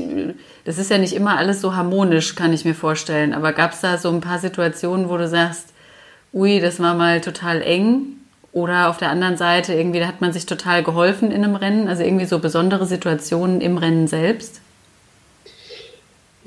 das 0.64 0.80
ist 0.80 0.90
ja 0.90 0.98
nicht 0.98 1.14
immer 1.14 1.38
alles 1.38 1.62
so 1.62 1.76
harmonisch, 1.76 2.36
kann 2.36 2.54
ich 2.54 2.66
mir 2.66 2.74
vorstellen. 2.74 3.34
Aber 3.34 3.54
gab 3.54 3.74
es 3.74 3.82
da 3.82 4.00
so 4.00 4.10
ein 4.10 4.22
paar 4.22 4.40
Situationen, 4.40 5.08
wo 5.08 5.18
du 5.18 5.28
sagst, 5.28 5.74
ui, 6.34 6.60
das 6.60 6.80
war 6.80 6.96
mal 6.96 7.22
total 7.22 7.62
eng? 7.62 8.18
Oder 8.56 8.90
auf 8.90 8.96
der 8.96 9.10
anderen 9.10 9.36
Seite 9.36 9.74
irgendwie, 9.74 10.00
da 10.00 10.08
hat 10.08 10.22
man 10.22 10.32
sich 10.32 10.46
total 10.46 10.82
geholfen 10.82 11.30
in 11.30 11.44
einem 11.44 11.58
Rennen? 11.58 11.90
Also 11.90 12.04
irgendwie 12.04 12.26
so 12.26 12.40
besondere 12.40 12.86
Situationen 12.86 13.60
im 13.60 13.78
Rennen 13.78 14.08
selbst? 14.08 14.62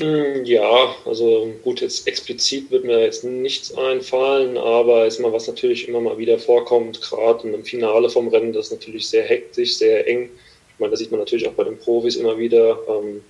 Hm, 0.00 0.42
ja, 0.46 0.94
also 1.04 1.52
gut, 1.62 1.82
jetzt 1.82 2.08
explizit 2.08 2.70
wird 2.70 2.84
mir 2.84 3.02
jetzt 3.02 3.24
nichts 3.24 3.76
einfallen, 3.76 4.56
aber 4.56 5.04
ist 5.04 5.20
mal 5.20 5.34
was 5.34 5.48
natürlich 5.48 5.86
immer 5.86 6.00
mal 6.00 6.16
wieder 6.16 6.38
vorkommt, 6.38 7.02
gerade 7.02 7.46
im 7.46 7.62
Finale 7.62 8.08
vom 8.08 8.28
Rennen, 8.28 8.54
das 8.54 8.66
ist 8.66 8.72
natürlich 8.72 9.06
sehr 9.06 9.24
hektisch, 9.24 9.76
sehr 9.76 10.08
eng. 10.08 10.30
Ich 10.72 10.80
meine, 10.80 10.92
das 10.92 11.00
sieht 11.00 11.10
man 11.10 11.20
natürlich 11.20 11.46
auch 11.46 11.52
bei 11.52 11.64
den 11.64 11.76
Profis 11.76 12.16
immer 12.16 12.38
wieder. 12.38 12.78
Ähm, 12.88 13.20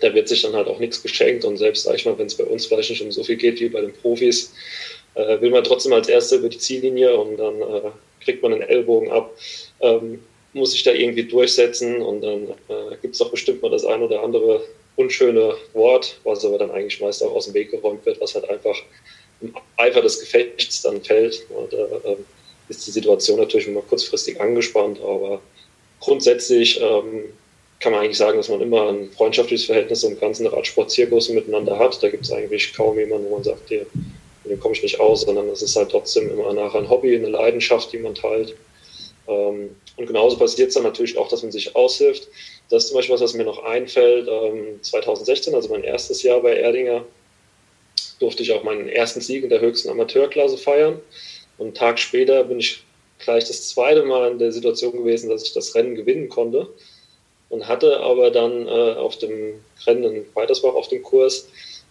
da 0.00 0.12
wird 0.12 0.26
sich 0.26 0.42
dann 0.42 0.54
halt 0.54 0.66
auch 0.66 0.80
nichts 0.80 1.00
geschenkt 1.00 1.44
und 1.44 1.56
selbst, 1.56 1.84
sag 1.84 1.94
ich 1.94 2.04
mal, 2.04 2.18
wenn 2.18 2.26
es 2.26 2.34
bei 2.34 2.44
uns 2.44 2.66
vielleicht 2.66 2.90
nicht 2.90 3.02
um 3.02 3.12
so 3.12 3.22
viel 3.22 3.36
geht 3.36 3.60
wie 3.60 3.68
bei 3.68 3.80
den 3.80 3.92
Profis, 3.92 4.52
äh, 5.14 5.40
will 5.40 5.50
man 5.50 5.64
trotzdem 5.64 5.92
als 5.92 6.08
Erster 6.08 6.36
über 6.36 6.48
die 6.48 6.58
Ziellinie 6.58 7.16
und 7.16 7.36
dann 7.36 7.60
äh, 7.60 7.90
kriegt 8.20 8.42
man 8.42 8.52
den 8.52 8.62
Ellbogen 8.62 9.10
ab. 9.10 9.30
Ähm, 9.80 10.22
muss 10.54 10.72
sich 10.72 10.82
da 10.82 10.92
irgendwie 10.92 11.24
durchsetzen 11.24 12.02
und 12.02 12.20
dann 12.20 12.48
äh, 12.68 12.96
gibt 13.00 13.14
es 13.14 13.22
auch 13.22 13.30
bestimmt 13.30 13.62
mal 13.62 13.70
das 13.70 13.86
ein 13.86 14.02
oder 14.02 14.22
andere 14.22 14.62
unschöne 14.96 15.54
Wort, 15.72 16.18
was 16.24 16.44
aber 16.44 16.58
dann 16.58 16.70
eigentlich 16.70 17.00
meist 17.00 17.22
auch 17.22 17.32
aus 17.34 17.46
dem 17.46 17.54
Weg 17.54 17.70
geräumt 17.70 18.04
wird, 18.04 18.20
was 18.20 18.34
halt 18.34 18.48
einfach 18.50 18.76
im 19.40 19.54
Eifer 19.78 20.02
des 20.02 20.20
Gefechts 20.20 20.82
dann 20.82 21.02
fällt. 21.02 21.46
Und 21.48 21.72
äh, 21.72 22.16
ist 22.68 22.86
die 22.86 22.90
Situation 22.90 23.38
natürlich 23.38 23.66
immer 23.66 23.82
kurzfristig 23.82 24.40
angespannt, 24.40 25.00
aber 25.00 25.40
grundsätzlich 26.00 26.80
ähm, 26.80 27.24
kann 27.80 27.92
man 27.92 28.02
eigentlich 28.02 28.18
sagen, 28.18 28.36
dass 28.36 28.48
man 28.48 28.60
immer 28.60 28.88
ein 28.88 29.10
freundschaftliches 29.10 29.66
Verhältnis 29.66 30.04
im 30.04 30.18
ganzen 30.18 30.46
Radsportzirkus 30.46 31.28
miteinander 31.30 31.78
hat. 31.78 32.02
Da 32.02 32.08
gibt 32.08 32.24
es 32.24 32.32
eigentlich 32.32 32.72
kaum 32.74 32.98
jemanden, 32.98 33.28
wo 33.28 33.34
man 33.34 33.44
sagt, 33.44 33.68
hier, 33.68 33.86
dem 34.44 34.60
komme 34.60 34.74
ich 34.74 34.82
nicht 34.82 35.00
aus, 35.00 35.22
sondern 35.22 35.48
es 35.48 35.62
ist 35.62 35.76
halt 35.76 35.90
trotzdem 35.90 36.30
immer 36.30 36.52
nachher 36.52 36.80
ein 36.80 36.90
Hobby, 36.90 37.14
eine 37.14 37.28
Leidenschaft, 37.28 37.92
die 37.92 37.98
man 37.98 38.14
teilt. 38.14 38.54
Ähm, 39.28 39.76
und 39.96 40.06
genauso 40.06 40.36
passiert 40.36 40.68
es 40.68 40.74
dann 40.74 40.82
natürlich 40.82 41.16
auch, 41.16 41.28
dass 41.28 41.42
man 41.42 41.52
sich 41.52 41.76
aushilft. 41.76 42.28
Das 42.70 42.84
ist 42.84 42.88
zum 42.88 42.96
Beispiel 42.96 43.14
was, 43.14 43.20
was 43.20 43.34
mir 43.34 43.44
noch 43.44 43.62
einfällt. 43.64 44.28
2016, 44.82 45.52
ähm, 45.52 45.56
also 45.56 45.68
mein 45.68 45.84
erstes 45.84 46.22
Jahr 46.22 46.40
bei 46.40 46.56
Erdinger, 46.56 47.04
durfte 48.18 48.42
ich 48.42 48.52
auch 48.52 48.62
meinen 48.62 48.88
ersten 48.88 49.20
Sieg 49.20 49.42
in 49.42 49.50
der 49.50 49.60
höchsten 49.60 49.90
Amateurklasse 49.90 50.56
feiern. 50.56 51.00
Und 51.58 51.66
einen 51.66 51.74
Tag 51.74 51.98
später 51.98 52.44
bin 52.44 52.60
ich 52.60 52.82
gleich 53.18 53.44
das 53.44 53.68
zweite 53.68 54.04
Mal 54.04 54.32
in 54.32 54.38
der 54.38 54.52
Situation 54.52 54.92
gewesen, 54.92 55.28
dass 55.28 55.44
ich 55.44 55.52
das 55.52 55.74
Rennen 55.74 55.94
gewinnen 55.94 56.28
konnte. 56.28 56.68
Und 57.48 57.68
hatte 57.68 58.00
aber 58.00 58.30
dann 58.30 58.66
äh, 58.66 58.94
auf 58.94 59.18
dem 59.18 59.62
Rennen 59.86 60.04
in 60.04 60.26
Weitersbach 60.34 60.74
auf 60.74 60.88
dem 60.88 61.02
Kurs 61.02 61.48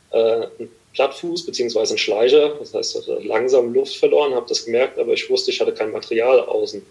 äh, 0.10 0.18
einen 0.18 0.70
Plattfuß 0.94 1.46
bzw. 1.46 1.80
einen 1.80 1.98
Schleicher. 1.98 2.56
Das 2.60 2.74
heißt, 2.74 2.96
ich 2.96 3.02
hatte 3.02 3.22
langsam 3.24 3.74
Luft 3.74 3.96
verloren, 3.96 4.34
habe 4.34 4.46
das 4.48 4.66
gemerkt, 4.66 5.00
aber 5.00 5.14
ich 5.14 5.30
wusste, 5.30 5.52
ich 5.52 5.62
hatte 5.62 5.74
kein 5.74 5.92
Material 5.92 6.42
außen 6.42 6.86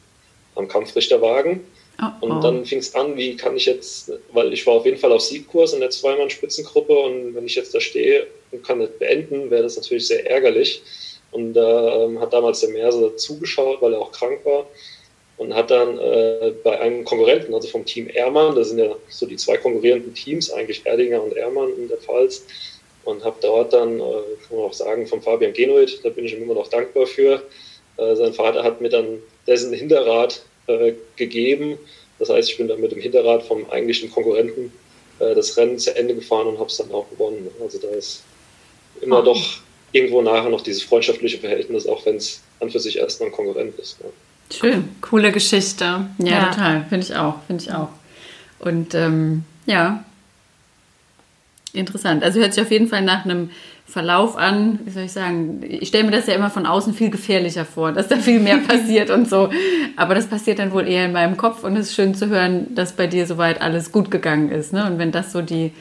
am 0.55 0.69
Kampfrichterwagen. 0.69 1.61
Oh, 2.01 2.07
oh. 2.21 2.27
Und 2.27 2.43
dann 2.43 2.65
fing 2.65 2.79
es 2.79 2.95
an, 2.95 3.17
wie 3.17 3.37
kann 3.37 3.57
ich 3.57 3.67
jetzt, 3.67 4.13
weil 4.33 4.53
ich 4.53 4.67
war 4.67 4.75
auf 4.75 4.87
jeden 4.87 4.97
Fall 4.97 5.13
auf 5.13 5.21
Siegkurs 5.21 5.75
in 5.75 5.81
der 5.81 5.91
Zweimann-Spitzengruppe 5.91 6.93
und 6.93 7.35
wenn 7.35 7.45
ich 7.45 7.55
jetzt 7.55 7.75
da 7.75 7.81
stehe 7.81 8.27
und 8.53 8.65
kann 8.65 8.81
das 8.81 8.91
beenden, 8.99 9.51
wäre 9.51 9.63
das 9.63 9.77
natürlich 9.77 10.07
sehr 10.07 10.29
ärgerlich. 10.29 10.83
Und 11.31 11.55
da 11.55 12.07
äh, 12.07 12.19
hat 12.19 12.33
damals 12.33 12.61
der 12.61 12.71
Merse 12.71 13.15
zugeschaut, 13.17 13.81
weil 13.83 13.93
er 13.93 14.01
auch 14.01 14.13
krank 14.13 14.41
war 14.45 14.67
und 15.37 15.55
hat 15.55 15.71
dann 15.71 15.99
äh, 15.99 16.53
bei 16.65 16.81
einem 16.81 17.05
Konkurrenten, 17.05 17.55
also 17.55 17.69
vom 17.69 17.85
Team 17.85 18.09
Ehrmann, 18.13 18.57
das 18.57 18.71
sind 18.71 18.79
ja 18.79 18.95
so 19.09 19.27
die 19.27 19.37
zwei 19.37 19.57
konkurrierenden 19.57 20.15
Teams, 20.15 20.51
eigentlich 20.51 20.85
Erdinger 20.85 21.23
und 21.23 21.37
Ehrmann 21.37 21.71
in 21.77 21.89
der 21.89 21.99
Pfalz, 21.99 22.45
und 23.05 23.25
habe 23.25 23.37
dort 23.41 23.73
dann, 23.73 23.99
äh, 23.99 24.03
kann 24.03 24.57
man 24.57 24.67
auch 24.67 24.73
sagen, 24.73 25.07
von 25.07 25.23
Fabian 25.23 25.53
Genuit, 25.53 26.01
da 26.05 26.11
bin 26.11 26.25
ich 26.25 26.35
ihm 26.35 26.43
immer 26.43 26.55
noch 26.55 26.69
dankbar 26.69 27.07
für. 27.07 27.43
Äh, 27.97 28.17
sein 28.17 28.33
Vater 28.33 28.63
hat 28.63 28.81
mir 28.81 28.89
dann 28.89 29.19
dessen 29.47 29.73
Hinterrad 29.73 30.43
äh, 30.67 30.93
gegeben. 31.17 31.79
Das 32.19 32.29
heißt, 32.29 32.51
ich 32.51 32.57
bin 32.59 32.69
dann 32.69 32.81
mit 32.81 32.93
dem 32.93 33.01
Hinterrad 33.01 33.43
vom 33.43 33.69
eigentlichen 33.71 34.11
Konkurrenten 34.11 34.73
äh, 35.19 35.35
das 35.35 35.57
Rennen 35.57 35.79
zu 35.79 35.95
Ende 35.97 36.15
gefahren 36.15 36.49
und 36.49 36.59
habe 36.59 36.69
es 36.69 36.77
dann 36.77 36.93
auch 36.93 37.09
gewonnen. 37.11 37.49
Also 37.61 37.79
da 37.79 37.89
ist 37.89 38.23
immer 39.01 39.21
oh. 39.21 39.25
doch 39.25 39.61
irgendwo 39.93 40.23
nachher 40.23 40.51
noch 40.51 40.61
dieses 40.61 40.83
freundschaftliche 40.83 41.39
Verhältnis, 41.39 41.87
auch 41.87 42.05
wenn 42.07 42.17
es 42.17 42.43
an 42.61 42.71
für 42.71 42.81
sich 42.81 42.99
erstmal 42.99 43.31
ein 43.31 43.35
Konkurrent 43.35 43.79
ist. 43.79 43.99
Ja. 44.01 44.09
Schön, 44.57 44.89
coole 45.01 45.33
Geschichte. 45.33 45.85
Ja, 46.19 46.27
ja. 46.27 46.51
total, 46.51 46.87
finde 46.89 47.07
ich 47.07 47.15
auch, 47.15 47.35
finde 47.47 47.65
ich 47.65 47.73
auch. 47.73 47.89
Und 48.59 48.95
ähm, 48.95 49.45
ja, 49.67 50.05
interessant. 51.73 52.23
Also 52.23 52.41
hört 52.41 52.55
sich 52.55 52.63
auf 52.63 52.71
jeden 52.71 52.89
Fall 52.89 53.03
nach 53.03 53.25
einem 53.25 53.51
Verlauf 53.87 54.37
an, 54.37 54.79
wie 54.85 54.91
soll 54.91 55.05
ich 55.05 55.13
sagen, 55.13 55.65
ich 55.67 55.89
stelle 55.89 56.05
mir 56.05 56.13
das 56.13 56.27
ja 56.27 56.35
immer 56.35 56.51
von 56.51 56.65
außen 56.65 56.95
viel 56.95 57.11
gefährlicher 57.11 57.65
vor, 57.65 57.93
dass 57.93 58.09
da 58.09 58.17
viel 58.17 58.39
mehr 58.39 58.59
passiert 58.69 59.11
und 59.11 59.29
so. 59.29 59.51
Aber 59.97 60.15
das 60.15 60.29
passiert 60.29 60.59
dann 60.59 60.73
wohl 60.73 60.87
eher 60.87 61.07
in 61.07 61.13
meinem 61.13 61.37
Kopf 61.37 61.65
und 61.65 61.77
es 61.77 61.89
ist 61.89 61.95
schön 61.95 62.15
zu 62.15 62.29
hören, 62.29 62.75
dass 62.75 62.93
bei 62.93 63.07
dir 63.07 63.27
soweit 63.27 63.61
alles 63.61 63.91
gut 63.91 64.11
gegangen 64.11 64.51
ist. 64.51 64.73
Ne? 64.73 64.87
Und 64.87 64.99
wenn 64.99 65.13
das 65.13 65.33
so 65.33 65.43
die, 65.43 65.73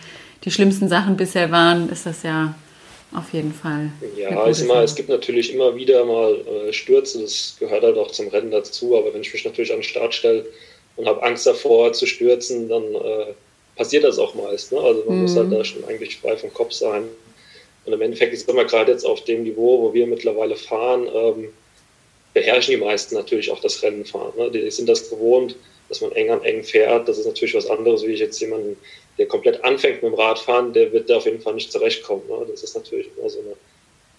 die 0.43 0.51
schlimmsten 0.51 0.87
Sachen 0.87 1.17
bisher 1.17 1.51
waren, 1.51 1.89
ist 1.89 2.05
das 2.05 2.23
ja 2.23 2.55
auf 3.13 3.33
jeden 3.33 3.53
Fall. 3.53 3.91
Ja, 4.17 4.45
ist 4.45 4.61
immer, 4.61 4.83
es 4.83 4.95
gibt 4.95 5.09
natürlich 5.09 5.53
immer 5.53 5.75
wieder 5.75 6.05
mal 6.05 6.35
äh, 6.67 6.73
Stürze, 6.73 7.21
das 7.21 7.57
gehört 7.59 7.83
halt 7.83 7.97
auch 7.97 8.11
zum 8.11 8.27
Rennen 8.27 8.51
dazu, 8.51 8.97
aber 8.97 9.13
wenn 9.13 9.21
ich 9.21 9.33
mich 9.33 9.45
natürlich 9.45 9.71
an 9.71 9.79
den 9.79 9.83
Start 9.83 10.13
stelle, 10.13 10.45
und 10.99 11.07
habe 11.07 11.23
Angst 11.23 11.47
davor 11.47 11.93
zu 11.93 12.05
stürzen, 12.05 12.67
dann 12.67 12.83
äh, 12.83 13.33
passiert 13.79 14.03
das 14.03 14.19
auch 14.19 14.35
meist. 14.35 14.73
Ne? 14.73 14.79
Also 14.81 15.05
man 15.05 15.15
mhm. 15.15 15.21
muss 15.21 15.37
halt 15.37 15.53
da 15.53 15.63
schon 15.63 15.85
eigentlich 15.85 16.17
frei 16.17 16.35
vom 16.35 16.53
Kopf 16.53 16.73
sein. 16.73 17.07
Und 17.85 17.93
im 17.93 18.01
Endeffekt 18.01 18.33
ist 18.33 18.49
immer 18.49 18.65
gerade 18.65 18.91
jetzt 18.91 19.05
auf 19.05 19.23
dem 19.23 19.43
Niveau, 19.43 19.81
wo 19.81 19.93
wir 19.93 20.05
mittlerweile 20.05 20.57
fahren, 20.57 21.07
ähm, 21.13 21.53
beherrschen 22.33 22.75
die 22.75 22.81
meisten 22.81 23.15
natürlich 23.15 23.49
auch 23.49 23.61
das 23.61 23.81
Rennen 23.81 24.03
fahren. 24.03 24.33
Ne? 24.37 24.51
Die 24.51 24.69
sind 24.69 24.89
das 24.89 25.09
gewohnt, 25.09 25.55
dass 25.87 26.01
man 26.01 26.11
eng 26.11 26.29
an 26.29 26.43
eng 26.43 26.61
fährt. 26.65 27.07
Das 27.07 27.17
ist 27.17 27.25
natürlich 27.25 27.55
was 27.55 27.69
anderes, 27.69 28.05
wie 28.05 28.11
ich 28.11 28.19
jetzt 28.19 28.41
jemanden, 28.41 28.75
der 29.17 29.27
komplett 29.27 29.63
anfängt 29.63 30.03
mit 30.03 30.11
dem 30.11 30.19
Radfahren, 30.19 30.73
der 30.73 30.91
wird 30.91 31.09
da 31.09 31.15
auf 31.15 31.25
jeden 31.25 31.39
Fall 31.39 31.53
nicht 31.53 31.71
zurechtkommen. 31.71 32.23
Ne? 32.27 32.47
Das 32.51 32.61
ist 32.61 32.75
natürlich 32.75 33.07
immer 33.17 33.29
so 33.29 33.39
eine. 33.39 33.55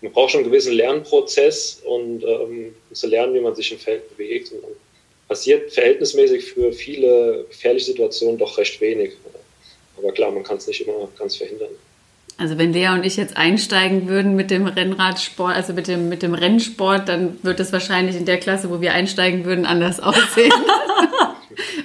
Man 0.01 0.13
braucht 0.13 0.31
schon 0.31 0.41
einen 0.41 0.51
gewissen 0.51 0.73
Lernprozess 0.73 1.83
und 1.85 2.25
ähm, 2.25 2.75
zu 2.93 3.07
lernen, 3.09 3.35
wie 3.35 3.41
man 3.41 3.55
sich 3.55 3.71
im 3.71 3.79
Feld 3.79 4.09
bewegt. 4.17 4.53
Und 4.53 4.63
dann 4.63 4.73
passiert 5.29 5.71
verhältnismäßig 5.71 6.45
für 6.47 6.73
viele 6.73 7.45
gefährliche 7.51 7.85
Situationen 7.85 8.39
doch 8.39 8.57
recht 8.57 8.81
wenig. 8.81 9.13
Aber 10.03 10.13
klar, 10.13 10.31
man 10.31 10.43
kann 10.43 10.57
es 10.57 10.67
nicht 10.67 10.81
immer 10.87 11.09
ganz 11.19 11.37
verhindern. 11.37 11.71
Also 12.39 12.57
wenn 12.57 12.73
Lea 12.73 12.89
und 12.89 13.05
ich 13.05 13.17
jetzt 13.17 13.37
einsteigen 13.37 14.09
würden 14.09 14.35
mit 14.35 14.51
dem 14.51 14.67
Rennradsport, 14.67 15.55
also 15.55 15.75
mit 15.75 15.89
dem, 15.89 16.09
mit 16.09 16.23
dem 16.23 16.33
Rennsport, 16.33 17.07
dann 17.07 17.39
wird 17.43 17.61
es 17.61 17.71
wahrscheinlich 17.71 18.17
in 18.17 18.25
der 18.25 18.39
Klasse, 18.39 18.71
wo 18.71 18.81
wir 18.81 18.95
einsteigen 18.95 19.45
würden, 19.45 19.67
anders 19.67 20.01
aussehen. 20.01 20.53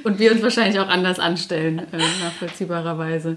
und 0.05 0.17
wir 0.19 0.31
uns 0.31 0.41
wahrscheinlich 0.41 0.79
auch 0.79 0.88
anders 0.88 1.19
anstellen, 1.19 1.79
äh, 1.91 1.98
nachvollziehbarerweise. 2.24 3.36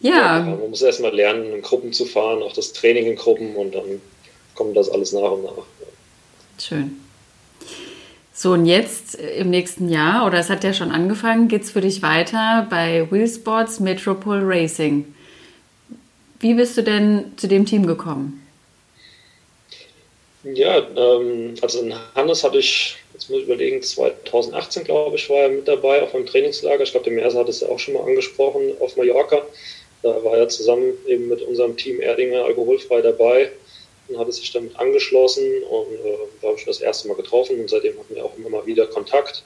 Ja. 0.00 0.10
ja. 0.10 0.40
Man 0.40 0.70
muss 0.70 0.82
erstmal 0.82 1.14
lernen, 1.14 1.54
in 1.54 1.62
Gruppen 1.62 1.94
zu 1.94 2.04
fahren, 2.04 2.42
auch 2.42 2.52
das 2.52 2.74
Training 2.74 3.06
in 3.06 3.16
Gruppen 3.16 3.56
und 3.56 3.74
dann 3.74 4.02
kommt 4.54 4.76
das 4.76 4.90
alles 4.90 5.12
nach 5.12 5.30
und 5.30 5.44
nach. 5.44 5.64
Schön. 6.58 7.03
So, 8.36 8.50
und 8.50 8.66
jetzt 8.66 9.18
äh, 9.18 9.36
im 9.36 9.50
nächsten 9.50 9.88
Jahr, 9.88 10.26
oder 10.26 10.38
es 10.38 10.50
hat 10.50 10.64
ja 10.64 10.74
schon 10.74 10.90
angefangen, 10.90 11.46
geht 11.46 11.62
es 11.62 11.70
für 11.70 11.80
dich 11.80 12.02
weiter 12.02 12.66
bei 12.68 13.06
Wheelsports 13.08 13.78
Metropole 13.78 14.42
Racing. 14.44 15.14
Wie 16.40 16.54
bist 16.54 16.76
du 16.76 16.82
denn 16.82 17.32
zu 17.36 17.46
dem 17.46 17.64
Team 17.64 17.86
gekommen? 17.86 18.44
Ja, 20.42 20.78
ähm, 20.96 21.54
also 21.62 21.80
in 21.80 21.94
Hannes 22.16 22.42
hatte 22.42 22.58
ich, 22.58 22.96
jetzt 23.12 23.30
muss 23.30 23.38
ich 23.38 23.46
überlegen, 23.46 23.80
2018 23.80 24.82
glaube 24.82 25.14
ich, 25.14 25.30
war 25.30 25.38
er 25.38 25.48
mit 25.50 25.68
dabei 25.68 26.02
auf 26.02 26.12
einem 26.12 26.26
Trainingslager. 26.26 26.82
Ich 26.82 26.90
glaube, 26.90 27.04
der 27.04 27.14
Merser 27.14 27.38
hat 27.38 27.48
es 27.48 27.60
ja 27.60 27.68
auch 27.68 27.78
schon 27.78 27.94
mal 27.94 28.02
angesprochen, 28.02 28.72
auf 28.80 28.96
Mallorca. 28.96 29.42
Da 30.02 30.22
war 30.24 30.36
er 30.36 30.48
zusammen 30.48 30.92
eben 31.06 31.28
mit 31.28 31.40
unserem 31.40 31.76
Team 31.76 32.00
Erdinger 32.00 32.44
alkoholfrei 32.44 33.00
dabei 33.00 33.52
hatte 34.16 34.32
sich 34.32 34.52
damit 34.52 34.76
angeschlossen 34.76 35.62
und 35.62 35.92
äh, 35.92 36.18
da 36.40 36.48
habe 36.48 36.58
ich 36.58 36.64
das 36.64 36.80
erste 36.80 37.08
Mal 37.08 37.14
getroffen 37.14 37.58
und 37.60 37.70
seitdem 37.70 37.98
hatten 37.98 38.14
wir 38.14 38.24
auch 38.24 38.36
immer 38.36 38.50
mal 38.50 38.66
wieder 38.66 38.86
Kontakt. 38.86 39.44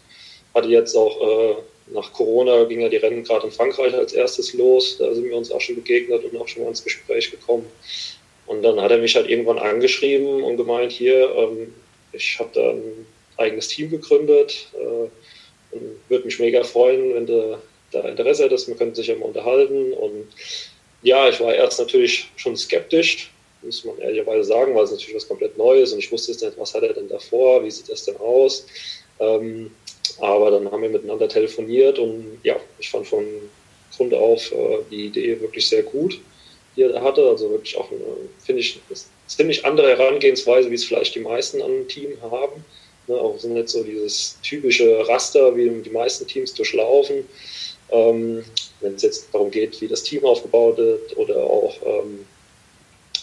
Hatte 0.54 0.68
jetzt 0.68 0.96
auch 0.96 1.20
äh, 1.20 1.54
nach 1.92 2.12
Corona 2.12 2.64
ging 2.64 2.80
ja 2.80 2.88
die 2.88 2.96
Rennen 2.96 3.24
gerade 3.24 3.46
in 3.46 3.52
Frankreich 3.52 3.94
als 3.94 4.12
erstes 4.12 4.52
los. 4.54 4.98
Da 4.98 5.14
sind 5.14 5.24
wir 5.24 5.36
uns 5.36 5.50
auch 5.50 5.60
schon 5.60 5.76
begegnet 5.76 6.24
und 6.24 6.36
auch 6.36 6.48
schon 6.48 6.62
mal 6.62 6.68
ins 6.68 6.84
Gespräch 6.84 7.30
gekommen. 7.30 7.66
Und 8.46 8.62
dann 8.62 8.80
hat 8.80 8.90
er 8.90 8.98
mich 8.98 9.14
halt 9.14 9.28
irgendwann 9.28 9.58
angeschrieben 9.58 10.42
und 10.42 10.56
gemeint, 10.56 10.92
hier, 10.92 11.30
ähm, 11.36 11.74
ich 12.12 12.38
habe 12.38 12.50
da 12.54 12.70
ein 12.70 13.06
eigenes 13.36 13.68
Team 13.68 13.90
gegründet 13.90 14.68
äh, 14.74 15.74
und 15.74 16.00
würde 16.08 16.24
mich 16.24 16.38
mega 16.38 16.64
freuen, 16.64 17.14
wenn 17.14 17.26
du 17.26 17.58
da 17.92 18.00
Interesse 18.00 18.44
hättest. 18.44 18.68
Wir 18.68 18.76
könnten 18.76 18.94
sich 18.94 19.06
ja 19.06 19.16
mal 19.16 19.26
unterhalten. 19.26 19.92
Und 19.92 20.28
ja, 21.02 21.28
ich 21.28 21.40
war 21.40 21.54
erst 21.54 21.78
natürlich 21.78 22.30
schon 22.36 22.56
skeptisch, 22.56 23.30
muss 23.68 23.84
man 23.84 23.98
ehrlicherweise 23.98 24.44
sagen, 24.44 24.74
weil 24.74 24.84
es 24.84 24.90
natürlich 24.90 25.14
was 25.14 25.28
komplett 25.28 25.56
Neues 25.56 25.92
und 25.92 26.00
ich 26.00 26.10
wusste 26.10 26.32
jetzt 26.32 26.42
nicht, 26.42 26.58
was 26.58 26.74
hat 26.74 26.82
er 26.82 26.94
denn 26.94 27.08
davor, 27.08 27.64
wie 27.64 27.70
sieht 27.70 27.88
das 27.88 28.04
denn 28.04 28.16
aus. 28.16 28.66
Ähm, 29.20 29.70
aber 30.20 30.50
dann 30.50 30.70
haben 30.70 30.82
wir 30.82 30.88
miteinander 30.88 31.28
telefoniert 31.28 31.98
und 31.98 32.38
ja, 32.42 32.56
ich 32.78 32.90
fand 32.90 33.06
von 33.06 33.24
Grund 33.98 34.14
auf 34.14 34.52
äh, 34.52 34.78
die 34.90 35.06
Idee 35.06 35.40
wirklich 35.40 35.68
sehr 35.68 35.82
gut, 35.82 36.20
die 36.76 36.82
er 36.82 37.02
hatte. 37.02 37.28
Also 37.28 37.50
wirklich 37.50 37.76
auch, 37.76 37.88
finde 38.44 38.60
ich, 38.60 38.80
eine 38.88 38.98
ziemlich 39.26 39.64
andere 39.64 39.96
Herangehensweise, 39.96 40.70
wie 40.70 40.76
es 40.76 40.84
vielleicht 40.84 41.14
die 41.14 41.20
meisten 41.20 41.60
an 41.60 41.70
einem 41.70 41.88
Team 41.88 42.16
haben. 42.22 42.64
Ne, 43.08 43.16
auch 43.16 43.38
sind 43.38 43.54
nicht 43.54 43.68
so 43.68 43.82
dieses 43.82 44.38
typische 44.42 45.06
Raster, 45.08 45.56
wie 45.56 45.68
die 45.68 45.90
meisten 45.90 46.26
Teams 46.26 46.54
durchlaufen. 46.54 47.26
Ähm, 47.90 48.44
wenn 48.80 48.94
es 48.94 49.02
jetzt 49.02 49.28
darum 49.32 49.50
geht, 49.50 49.80
wie 49.80 49.88
das 49.88 50.02
Team 50.02 50.24
aufgebaut 50.24 50.76
wird 50.76 51.16
oder 51.16 51.42
auch 51.42 51.74
ähm, 51.84 52.26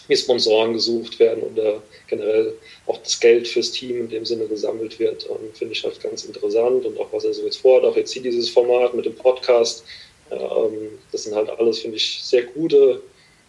wie 0.08 0.16
Sponsoren 0.16 0.72
gesucht 0.72 1.18
werden 1.18 1.42
oder 1.42 1.82
generell 2.08 2.54
auch 2.86 2.98
das 2.98 3.18
Geld 3.18 3.48
fürs 3.48 3.72
Team 3.72 4.00
in 4.00 4.08
dem 4.08 4.24
Sinne 4.24 4.46
gesammelt 4.46 4.98
wird, 4.98 5.26
ähm, 5.28 5.52
finde 5.54 5.74
ich 5.74 5.84
halt 5.84 6.00
ganz 6.00 6.24
interessant 6.24 6.84
und 6.84 6.98
auch 6.98 7.12
was 7.12 7.24
er 7.24 7.34
so 7.34 7.42
jetzt 7.44 7.58
vorhat, 7.58 7.84
auch 7.84 7.96
jetzt 7.96 8.12
hier 8.12 8.22
dieses 8.22 8.48
Format 8.48 8.94
mit 8.94 9.04
dem 9.04 9.14
Podcast, 9.14 9.84
ähm, 10.30 10.98
das 11.12 11.24
sind 11.24 11.34
halt 11.34 11.50
alles, 11.50 11.80
finde 11.80 11.96
ich, 11.96 12.20
sehr 12.22 12.44
gute 12.44 13.02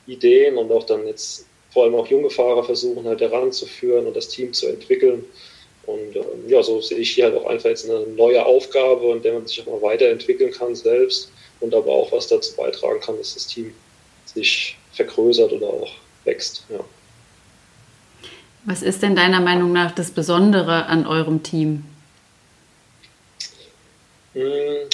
Ideen 0.08 0.58
und 0.58 0.72
auch 0.72 0.86
dann 0.86 1.06
jetzt 1.08 1.46
vor 1.72 1.84
allem 1.84 1.96
auch 1.96 2.08
junge 2.08 2.30
Fahrer 2.30 2.64
versuchen 2.64 3.06
halt 3.06 3.22
heranzuführen 3.22 4.08
und 4.08 4.16
das 4.16 4.30
Team 4.30 4.54
zu 4.54 4.68
entwickeln. 4.68 5.26
Und 5.86 6.16
ähm, 6.16 6.48
ja, 6.48 6.62
so 6.64 6.82
sehe 6.82 6.98
ich 6.98 7.12
hier 7.12 7.26
halt 7.26 7.36
auch 7.36 7.46
einfach 7.46 7.70
jetzt 7.70 7.90
eine 7.90 8.02
neue 8.08 8.46
Aufgabe, 8.46 9.12
in 9.12 9.22
der 9.22 9.34
man 9.34 9.48
sich 9.48 9.62
auch 9.62 9.68
mal 9.68 9.82
weiterentwickeln 9.82 10.52
kann 10.52 10.76
selbst 10.76 11.32
und 11.60 11.74
aber 11.74 11.92
auch 11.92 12.12
was 12.12 12.28
dazu 12.28 12.56
beitragen 12.56 13.00
kann, 13.00 13.18
dass 13.18 13.36
das 13.36 13.48
Team 13.48 13.74
sich 14.26 14.78
vergrößert 14.94 15.52
oder 15.54 15.68
auch 15.68 15.92
wächst. 16.28 16.66
Ja. 16.70 16.82
Was 18.66 18.84
ist 18.84 19.02
denn 19.02 19.16
deiner 19.16 19.42
Meinung 19.42 19.72
nach 19.72 19.92
das 19.92 20.12
Besondere 20.12 20.86
an 20.88 21.08
eurem 21.08 21.42
Team? 21.42 21.86
Hm, 24.34 24.90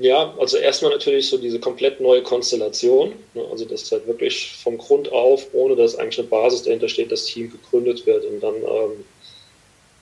ja, 0.00 0.34
also 0.38 0.56
erstmal 0.56 0.90
natürlich 0.90 1.28
so 1.28 1.38
diese 1.38 1.60
komplett 1.60 2.00
neue 2.00 2.22
Konstellation. 2.22 3.12
Ne, 3.34 3.44
also 3.50 3.64
dass 3.64 3.90
halt 3.92 4.06
wirklich 4.08 4.56
vom 4.62 4.76
Grund 4.76 5.12
auf, 5.12 5.46
ohne 5.52 5.76
dass 5.76 5.96
eigentlich 5.96 6.18
eine 6.18 6.28
Basis 6.28 6.64
dahinter 6.64 6.88
steht, 6.88 7.12
das 7.12 7.26
Team 7.26 7.50
gegründet 7.50 8.04
wird. 8.04 8.24
Und 8.24 8.40
dann, 8.40 8.56
ähm, 8.56 9.04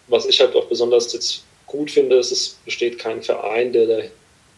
was 0.08 0.24
ich 0.24 0.40
halt 0.40 0.56
auch 0.56 0.64
besonders 0.64 1.12
jetzt 1.12 1.44
gut 1.66 1.90
finde, 1.90 2.16
ist, 2.16 2.32
es 2.32 2.58
besteht 2.64 2.98
kein 2.98 3.22
Verein, 3.22 3.72
der 3.72 3.86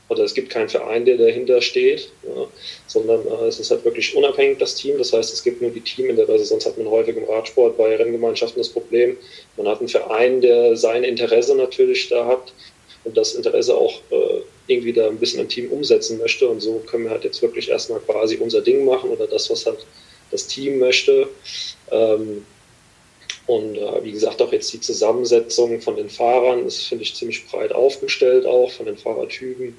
oder 0.09 0.25
es 0.25 0.35
gibt 0.35 0.51
keinen 0.51 0.69
Verein, 0.69 1.05
der 1.05 1.17
dahinter 1.17 1.62
steht, 1.62 2.11
ja, 2.23 2.47
sondern 2.87 3.27
äh, 3.27 3.47
es 3.47 3.59
ist 3.59 3.71
halt 3.71 3.85
wirklich 3.85 4.14
unabhängig 4.14 4.59
das 4.59 4.75
Team. 4.75 4.99
Das 4.99 5.12
heißt, 5.12 5.33
es 5.33 5.43
gibt 5.43 5.62
nur 5.62 5.71
die 5.71 5.81
Teaminteresse. 5.81 6.45
Sonst 6.45 6.67
hat 6.67 6.77
man 6.77 6.88
häufig 6.88 7.17
im 7.17 7.25
Radsport 7.25 7.77
bei 7.79 7.97
Renngemeinschaften 7.97 8.61
das 8.61 8.69
Problem, 8.69 9.17
man 9.57 9.67
hat 9.69 9.81
einen 9.81 9.88
Verein, 9.88 10.40
der 10.40 10.77
sein 10.77 11.05
Interesse 11.05 11.55
natürlich 11.57 12.09
da 12.09 12.27
hat 12.27 12.53
und 13.05 13.17
das 13.17 13.35
Interesse 13.35 13.75
auch 13.75 14.01
äh, 14.11 14.40
irgendwie 14.67 14.93
da 14.93 15.09
ein 15.09 15.19
bisschen 15.19 15.40
im 15.40 15.49
Team 15.49 15.71
umsetzen 15.71 16.19
möchte. 16.19 16.49
Und 16.49 16.61
so 16.61 16.83
können 16.87 17.05
wir 17.05 17.11
halt 17.11 17.25
jetzt 17.25 17.40
wirklich 17.43 17.71
erstmal 17.71 18.01
quasi 18.01 18.37
unser 18.37 18.61
Ding 18.61 18.85
machen 18.85 19.11
oder 19.11 19.27
das, 19.27 19.51
was 19.51 19.64
halt 19.64 19.87
das 20.31 20.47
Team 20.47 20.79
möchte. 20.79 21.29
Ähm, 21.90 22.45
und 23.46 23.76
äh, 23.76 24.04
wie 24.04 24.12
gesagt, 24.12 24.40
auch 24.40 24.52
jetzt 24.52 24.72
die 24.72 24.80
Zusammensetzung 24.80 25.80
von 25.80 25.96
den 25.96 26.09
Fahrern 26.09 26.66
ist, 26.66 26.87
finde 26.87 27.04
ich, 27.04 27.14
ziemlich 27.14 27.46
breit 27.46 27.72
aufgestellt, 27.72 28.46
auch 28.46 28.70
von 28.70 28.87
den 28.87 28.96
Fahrertypen. 28.96 29.76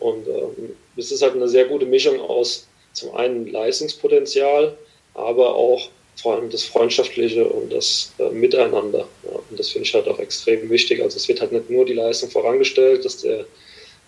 Und 0.00 0.26
ähm, 0.26 0.76
es 0.96 1.12
ist 1.12 1.22
halt 1.22 1.34
eine 1.34 1.48
sehr 1.48 1.66
gute 1.66 1.86
Mischung 1.86 2.20
aus 2.20 2.66
zum 2.92 3.14
einen 3.14 3.46
Leistungspotenzial, 3.46 4.76
aber 5.14 5.54
auch 5.54 5.88
vor 6.16 6.34
allem 6.34 6.50
das 6.50 6.64
Freundschaftliche 6.64 7.46
und 7.46 7.72
das 7.72 8.12
äh, 8.18 8.30
Miteinander. 8.30 9.06
Ja, 9.22 9.38
und 9.50 9.58
das 9.58 9.70
finde 9.70 9.86
ich 9.86 9.94
halt 9.94 10.08
auch 10.08 10.18
extrem 10.18 10.68
wichtig. 10.68 11.02
Also 11.02 11.16
es 11.16 11.28
wird 11.28 11.40
halt 11.40 11.52
nicht 11.52 11.70
nur 11.70 11.84
die 11.84 11.92
Leistung 11.92 12.30
vorangestellt, 12.30 13.04
dass 13.04 13.18
der 13.18 13.44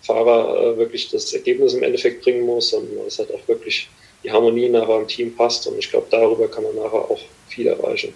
Fahrer 0.01 0.73
äh, 0.73 0.77
wirklich 0.77 1.09
das 1.09 1.31
Ergebnis 1.33 1.73
im 1.73 1.83
Endeffekt 1.83 2.23
bringen 2.23 2.45
muss, 2.45 2.71
sondern 2.71 3.05
es 3.07 3.19
hat 3.19 3.31
auch 3.31 3.47
wirklich 3.47 3.87
die 4.23 4.31
Harmonie 4.31 4.67
nachher 4.67 4.99
im 4.99 5.07
Team 5.07 5.35
passt. 5.35 5.67
Und 5.67 5.77
ich 5.77 5.89
glaube, 5.89 6.07
darüber 6.09 6.49
kann 6.49 6.63
man 6.63 6.75
nachher 6.75 7.09
auch 7.09 7.19
viel 7.47 7.67
erreichen. 7.67 8.13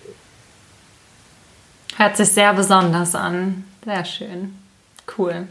Hört 1.97 2.17
sich 2.17 2.29
sehr 2.29 2.53
besonders 2.53 3.15
an. 3.15 3.65
Sehr 3.85 4.05
schön. 4.05 4.55
Cool. 5.17 5.47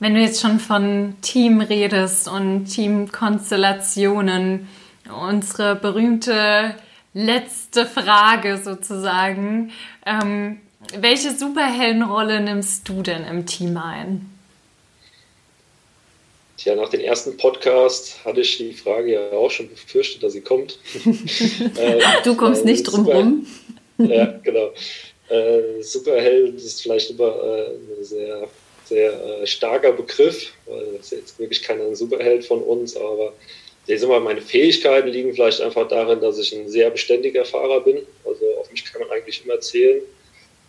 Wenn 0.00 0.14
du 0.14 0.20
jetzt 0.20 0.40
schon 0.40 0.60
von 0.60 1.16
Team 1.22 1.60
redest 1.60 2.28
und 2.28 2.66
Teamkonstellationen, 2.66 4.68
unsere 5.10 5.76
berühmte 5.76 6.74
letzte 7.14 7.86
Frage 7.86 8.60
sozusagen. 8.62 9.72
Ähm, 10.04 10.60
welche 10.98 11.34
Superheldenrolle 11.34 12.40
nimmst 12.40 12.88
du 12.88 13.02
denn 13.02 13.24
im 13.24 13.46
Team 13.46 13.76
ein? 13.78 14.30
Tja, 16.58 16.74
nach 16.74 16.90
dem 16.90 17.00
ersten 17.00 17.36
Podcast 17.36 18.24
hatte 18.24 18.40
ich 18.40 18.58
die 18.58 18.72
Frage 18.72 19.12
ja 19.12 19.30
auch 19.30 19.50
schon 19.50 19.68
befürchtet, 19.68 20.22
dass 20.22 20.34
sie 20.34 20.40
kommt. 20.40 20.78
äh, 21.76 22.00
du 22.24 22.36
kommst 22.36 22.64
nicht 22.64 22.84
drum 22.84 23.06
rum. 23.06 23.46
ja, 23.98 24.26
genau. 24.42 24.70
Äh, 25.28 25.82
Superheld 25.82 26.56
ist 26.56 26.82
vielleicht 26.82 27.10
immer 27.10 27.34
äh, 27.42 27.66
ein 27.70 28.04
sehr, 28.04 28.48
sehr 28.84 29.12
äh, 29.42 29.46
starker 29.46 29.92
Begriff, 29.92 30.52
weil 30.66 30.84
das 30.96 31.06
ist 31.06 31.18
jetzt 31.18 31.38
wirklich 31.38 31.62
kein 31.62 31.94
Superheld 31.94 32.44
von 32.44 32.62
uns, 32.62 32.96
aber 32.96 33.32
ich 33.86 34.00
sag 34.00 34.08
mal, 34.08 34.20
meine 34.20 34.40
Fähigkeiten 34.40 35.08
liegen 35.08 35.34
vielleicht 35.34 35.60
einfach 35.60 35.88
darin, 35.88 36.20
dass 36.20 36.38
ich 36.38 36.54
ein 36.54 36.68
sehr 36.70 36.90
beständiger 36.90 37.44
Fahrer 37.44 37.80
bin. 37.80 37.98
Also 38.24 38.46
auf 38.58 38.70
mich 38.70 38.82
kann 38.84 39.02
man 39.02 39.10
eigentlich 39.10 39.44
immer 39.44 39.60
zählen. 39.60 40.00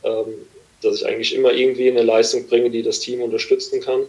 Ähm, 0.04 0.46
dass 0.86 0.98
ich 0.98 1.06
eigentlich 1.06 1.34
immer 1.36 1.52
irgendwie 1.52 1.90
eine 1.90 2.04
Leistung 2.04 2.48
bringe, 2.48 2.70
die 2.70 2.84
das 2.84 3.00
Team 3.00 3.22
unterstützen 3.22 3.82
kann 3.82 4.04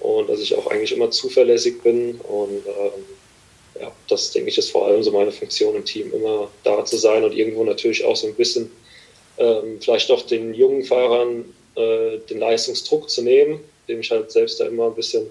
und 0.00 0.28
dass 0.28 0.40
ich 0.40 0.54
auch 0.54 0.66
eigentlich 0.68 0.92
immer 0.92 1.10
zuverlässig 1.10 1.82
bin 1.82 2.20
und 2.22 2.66
ähm, 2.66 3.04
ja, 3.80 3.92
das 4.08 4.32
denke 4.32 4.48
ich 4.48 4.56
ist 4.56 4.70
vor 4.70 4.86
allem 4.86 5.02
so 5.02 5.10
meine 5.12 5.32
Funktion 5.32 5.76
im 5.76 5.84
Team, 5.84 6.12
immer 6.12 6.50
da 6.64 6.84
zu 6.84 6.96
sein 6.96 7.24
und 7.24 7.36
irgendwo 7.36 7.64
natürlich 7.64 8.04
auch 8.04 8.16
so 8.16 8.26
ein 8.26 8.34
bisschen 8.34 8.70
ähm, 9.38 9.78
vielleicht 9.80 10.10
auch 10.10 10.22
den 10.22 10.54
jungen 10.54 10.84
Fahrern 10.84 11.44
äh, 11.74 12.18
den 12.30 12.38
Leistungsdruck 12.38 13.10
zu 13.10 13.22
nehmen, 13.22 13.60
dem 13.88 14.00
ich 14.00 14.10
halt 14.10 14.32
selbst 14.32 14.60
da 14.60 14.66
immer 14.66 14.86
ein 14.86 14.94
bisschen 14.94 15.26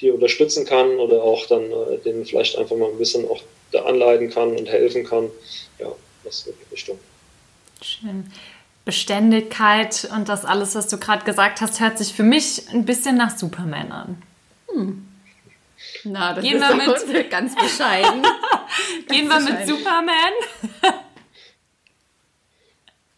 die 0.00 0.10
unterstützen 0.10 0.64
kann 0.64 0.98
oder 0.98 1.22
auch 1.22 1.46
dann 1.46 1.70
äh, 1.70 1.98
denen 2.04 2.24
vielleicht 2.24 2.56
einfach 2.56 2.76
mal 2.76 2.90
ein 2.90 2.98
bisschen 2.98 3.28
auch 3.28 3.42
da 3.72 3.82
anleiten 3.84 4.30
kann 4.30 4.56
und 4.56 4.66
helfen 4.66 5.04
kann. 5.04 5.30
Ja, 5.78 5.92
das 6.24 6.38
ist 6.38 6.46
die 6.46 6.72
Richtung. 6.74 6.98
Schön. 7.82 8.30
Beständigkeit 8.84 10.08
und 10.14 10.28
das 10.28 10.44
alles, 10.44 10.74
was 10.74 10.88
du 10.88 10.98
gerade 10.98 11.24
gesagt 11.24 11.60
hast, 11.60 11.80
hört 11.80 11.98
sich 11.98 12.14
für 12.14 12.22
mich 12.22 12.68
ein 12.72 12.84
bisschen 12.84 13.16
nach 13.16 13.36
Superman 13.36 13.92
an. 13.92 14.22
Hm. 14.72 15.06
Na, 16.04 16.34
das 16.34 16.44
Gehen 16.44 16.60
ist 16.60 16.68
wir 16.68 17.12
mit, 17.12 17.30
ganz 17.30 17.54
bescheiden. 17.54 18.22
Gehen 19.08 19.28
wir 19.28 19.40
mit 19.40 19.68
Superman? 19.68 20.32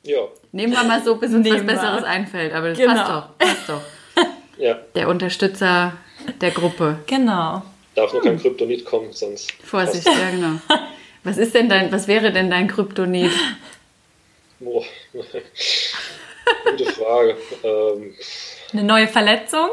Ja. 0.02 0.28
Nehmen 0.52 0.72
wir 0.72 0.84
mal 0.84 1.02
so, 1.02 1.16
bis 1.16 1.32
uns 1.32 1.44
Nehmen 1.44 1.66
was 1.66 1.74
Besseres 1.74 2.02
wir. 2.02 2.08
einfällt. 2.08 2.52
Aber 2.52 2.70
das 2.70 2.78
genau. 2.78 2.94
passt 2.94 3.10
doch. 3.10 3.38
Passt 3.38 3.68
doch. 3.68 4.26
ja. 4.58 4.74
Der 4.94 5.08
Unterstützer 5.08 5.92
der 6.40 6.50
Gruppe. 6.50 6.98
Genau. 7.06 7.62
Darf 7.94 8.12
nur 8.12 8.22
kein 8.22 8.38
Kryptonit 8.38 8.84
kommen, 8.84 9.12
sonst. 9.12 9.52
Vorsicht, 9.64 10.06
ja 10.06 10.30
genau. 10.30 10.60
Was 11.24 11.38
ist 11.38 11.54
denn 11.54 11.68
dein, 11.68 11.92
was 11.92 12.08
wäre 12.08 12.32
denn 12.32 12.50
dein 12.50 12.68
Kryptonit? 12.68 13.30
Boah. 14.58 14.84
Gute 16.64 16.92
Frage. 16.92 17.36
Ähm, 17.62 18.14
Eine 18.72 18.84
neue 18.84 19.08
Verletzung? 19.08 19.68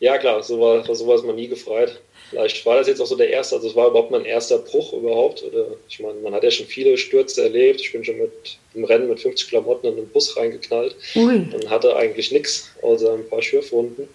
ja, 0.00 0.18
klar, 0.18 0.42
so 0.42 0.60
war, 0.60 0.94
so 0.94 1.06
war 1.06 1.16
es 1.16 1.22
mal 1.22 1.34
nie 1.34 1.48
gefreut. 1.48 2.00
Vielleicht 2.30 2.66
war 2.66 2.76
das 2.76 2.88
jetzt 2.88 3.00
auch 3.00 3.06
so 3.06 3.16
der 3.16 3.30
erste, 3.30 3.56
also 3.56 3.68
es 3.68 3.76
war 3.76 3.88
überhaupt 3.88 4.10
mein 4.10 4.24
erster 4.24 4.58
Bruch 4.58 4.92
überhaupt. 4.92 5.44
Oder 5.44 5.66
ich 5.88 6.00
meine, 6.00 6.18
man 6.20 6.34
hat 6.34 6.42
ja 6.42 6.50
schon 6.50 6.66
viele 6.66 6.98
Stürze 6.98 7.44
erlebt. 7.44 7.80
Ich 7.80 7.92
bin 7.92 8.04
schon 8.04 8.18
mit 8.18 8.58
im 8.74 8.84
Rennen 8.84 9.08
mit 9.08 9.20
50 9.20 9.48
Klamotten 9.48 9.86
in 9.86 9.96
den 9.96 10.08
Bus 10.08 10.36
reingeknallt 10.36 10.96
Ui. 11.14 11.46
und 11.52 11.70
hatte 11.70 11.96
eigentlich 11.96 12.32
nichts 12.32 12.70
außer 12.82 13.14
ein 13.14 13.28
paar 13.28 13.42
Schürfwunden. 13.42 14.08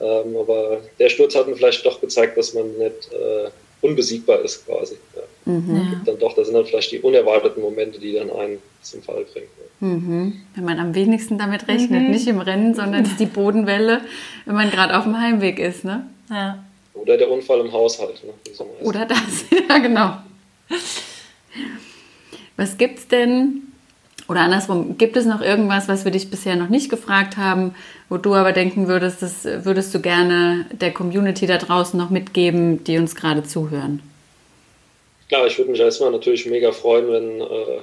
Ähm, 0.00 0.36
aber 0.36 0.80
der 0.98 1.08
Sturz 1.08 1.34
hat 1.34 1.46
mir 1.46 1.56
vielleicht 1.56 1.86
doch 1.86 2.00
gezeigt, 2.00 2.36
dass 2.36 2.54
man 2.54 2.76
nicht 2.78 3.12
äh, 3.12 3.50
unbesiegbar 3.80 4.40
ist 4.42 4.66
quasi. 4.66 4.96
Ja. 5.14 5.52
Mhm. 5.52 6.02
Dann 6.04 6.18
doch, 6.18 6.34
das 6.34 6.46
sind 6.46 6.56
dann 6.56 6.66
vielleicht 6.66 6.92
die 6.92 7.00
unerwarteten 7.00 7.62
Momente, 7.62 7.98
die 7.98 8.12
dann 8.14 8.30
einen 8.30 8.58
zum 8.80 9.02
Fall 9.02 9.24
bringen. 9.32 9.48
Mhm. 9.80 10.40
Wenn 10.54 10.64
man 10.64 10.78
am 10.78 10.94
wenigsten 10.94 11.38
damit 11.38 11.68
rechnet, 11.68 12.02
mhm. 12.02 12.10
nicht 12.10 12.26
im 12.26 12.40
Rennen, 12.40 12.74
sondern 12.74 13.08
die 13.18 13.26
Bodenwelle, 13.26 14.00
wenn 14.46 14.54
man 14.54 14.70
gerade 14.70 14.96
auf 14.96 15.04
dem 15.04 15.20
Heimweg 15.20 15.58
ist. 15.58 15.84
Ne? 15.84 16.06
Ja. 16.30 16.64
Oder 16.94 17.16
der 17.16 17.30
Unfall 17.30 17.60
im 17.60 17.72
Haushalt. 17.72 18.22
Ne? 18.24 18.32
Oder 18.82 19.06
das, 19.06 19.44
ja 19.68 19.78
genau. 19.78 20.18
Was 22.56 22.76
gibt 22.78 22.98
es 22.98 23.08
denn, 23.08 23.62
oder 24.28 24.40
andersrum, 24.40 24.98
gibt 24.98 25.16
es 25.16 25.24
noch 25.24 25.40
irgendwas, 25.40 25.88
was 25.88 26.04
wir 26.04 26.12
dich 26.12 26.30
bisher 26.30 26.56
noch 26.56 26.68
nicht 26.68 26.90
gefragt 26.90 27.36
haben, 27.36 27.74
wo 28.08 28.18
du 28.18 28.34
aber 28.34 28.52
denken 28.52 28.88
würdest, 28.88 29.22
das 29.22 29.44
würdest 29.44 29.94
du 29.94 30.00
gerne 30.00 30.66
der 30.72 30.92
Community 30.92 31.46
da 31.46 31.58
draußen 31.58 31.98
noch 31.98 32.10
mitgeben, 32.10 32.84
die 32.84 32.98
uns 32.98 33.14
gerade 33.14 33.42
zuhören? 33.42 34.02
Klar, 35.28 35.46
ich 35.46 35.56
würde 35.56 35.70
mich 35.70 35.80
erstmal 35.80 36.10
natürlich 36.10 36.44
mega 36.44 36.72
freuen, 36.72 37.08
wenn 37.08 37.40
äh, 37.40 37.80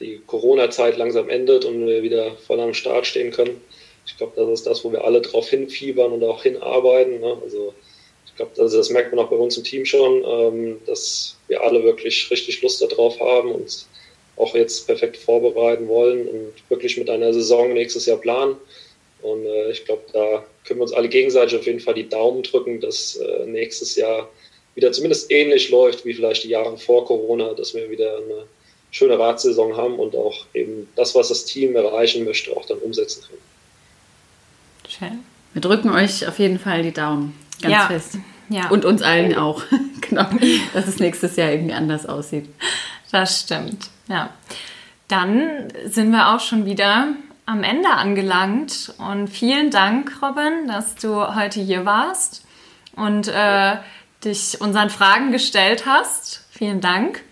die 0.00 0.22
Corona-Zeit 0.26 0.96
langsam 0.96 1.28
endet 1.28 1.64
und 1.64 1.86
wir 1.86 2.02
wieder 2.02 2.32
voll 2.46 2.60
am 2.60 2.72
Start 2.72 3.06
stehen 3.06 3.30
können. 3.30 3.60
Ich 4.06 4.16
glaube, 4.16 4.32
das 4.36 4.48
ist 4.48 4.66
das, 4.66 4.84
wo 4.84 4.92
wir 4.92 5.04
alle 5.04 5.20
drauf 5.20 5.50
hinfiebern 5.50 6.12
und 6.12 6.24
auch 6.24 6.42
hinarbeiten. 6.42 7.20
Ne? 7.20 7.36
Also 7.42 7.74
glaube, 8.38 8.52
das, 8.56 8.72
das, 8.72 8.88
merkt 8.90 9.12
man 9.12 9.24
auch 9.24 9.28
bei 9.28 9.36
uns 9.36 9.58
im 9.58 9.64
Team 9.64 9.84
schon, 9.84 10.24
ähm, 10.24 10.80
dass 10.86 11.36
wir 11.48 11.62
alle 11.62 11.82
wirklich 11.82 12.30
richtig 12.30 12.62
Lust 12.62 12.80
darauf 12.80 13.20
haben 13.20 13.52
und 13.52 13.86
auch 14.36 14.54
jetzt 14.54 14.86
perfekt 14.86 15.16
vorbereiten 15.16 15.88
wollen 15.88 16.26
und 16.28 16.52
wirklich 16.70 16.96
mit 16.96 17.10
einer 17.10 17.34
Saison 17.34 17.74
nächstes 17.74 18.06
Jahr 18.06 18.18
planen. 18.18 18.56
Und 19.20 19.44
äh, 19.44 19.70
ich 19.72 19.84
glaube, 19.84 20.02
da 20.12 20.44
können 20.64 20.78
wir 20.78 20.84
uns 20.84 20.92
alle 20.92 21.08
gegenseitig 21.08 21.58
auf 21.58 21.66
jeden 21.66 21.80
Fall 21.80 21.94
die 21.94 22.08
Daumen 22.08 22.42
drücken, 22.44 22.80
dass 22.80 23.16
äh, 23.16 23.46
nächstes 23.46 23.96
Jahr 23.96 24.28
wieder 24.76 24.92
zumindest 24.92 25.30
ähnlich 25.32 25.70
läuft 25.70 26.04
wie 26.04 26.14
vielleicht 26.14 26.44
die 26.44 26.50
Jahre 26.50 26.78
vor 26.78 27.04
Corona, 27.04 27.52
dass 27.54 27.74
wir 27.74 27.90
wieder 27.90 28.18
eine 28.18 28.44
schöne 28.92 29.18
Radsaison 29.18 29.76
haben 29.76 29.98
und 29.98 30.14
auch 30.14 30.46
eben 30.54 30.88
das, 30.94 31.16
was 31.16 31.28
das 31.28 31.44
Team 31.44 31.74
erreichen 31.74 32.24
möchte, 32.24 32.56
auch 32.56 32.64
dann 32.66 32.78
umsetzen 32.78 33.24
können. 33.28 33.42
Schön. 34.88 35.24
Wir 35.52 35.60
drücken 35.60 35.90
euch 35.90 36.26
auf 36.28 36.38
jeden 36.38 36.60
Fall 36.60 36.84
die 36.84 36.92
Daumen 36.92 37.47
ganz 37.60 37.72
ja. 37.72 37.86
fest. 37.86 38.18
Ja. 38.48 38.68
Und 38.68 38.84
uns 38.84 39.02
allen 39.02 39.36
auch. 39.36 39.62
genau. 40.00 40.26
Dass 40.72 40.86
es 40.86 40.98
nächstes 40.98 41.36
Jahr 41.36 41.50
irgendwie 41.50 41.74
anders 41.74 42.06
aussieht. 42.06 42.48
Das 43.10 43.40
stimmt. 43.40 43.88
Ja. 44.08 44.30
Dann 45.08 45.68
sind 45.86 46.10
wir 46.10 46.34
auch 46.34 46.40
schon 46.40 46.66
wieder 46.66 47.08
am 47.46 47.62
Ende 47.64 47.88
angelangt. 47.88 48.92
Und 48.98 49.28
vielen 49.28 49.70
Dank, 49.70 50.12
Robin, 50.22 50.68
dass 50.68 50.96
du 50.96 51.34
heute 51.34 51.60
hier 51.60 51.84
warst 51.84 52.44
und 52.94 53.28
äh, 53.28 53.76
dich 54.24 54.60
unseren 54.60 54.90
Fragen 54.90 55.32
gestellt 55.32 55.86
hast. 55.86 56.44
Vielen 56.50 56.80
Dank. 56.80 57.22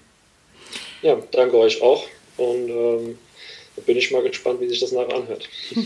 Ja, 1.03 1.17
danke 1.33 1.59
euch 1.59 1.83
auch. 1.83 2.05
Und 2.37 2.69
ähm, 2.69 3.19
da 3.77 3.83
bin 3.83 3.97
ich 3.97 4.11
mal 4.11 4.23
gespannt, 4.23 4.61
wie 4.61 4.69
sich 4.69 4.81
das 4.81 4.93
nachher 4.93 5.17
anhört. 5.17 5.49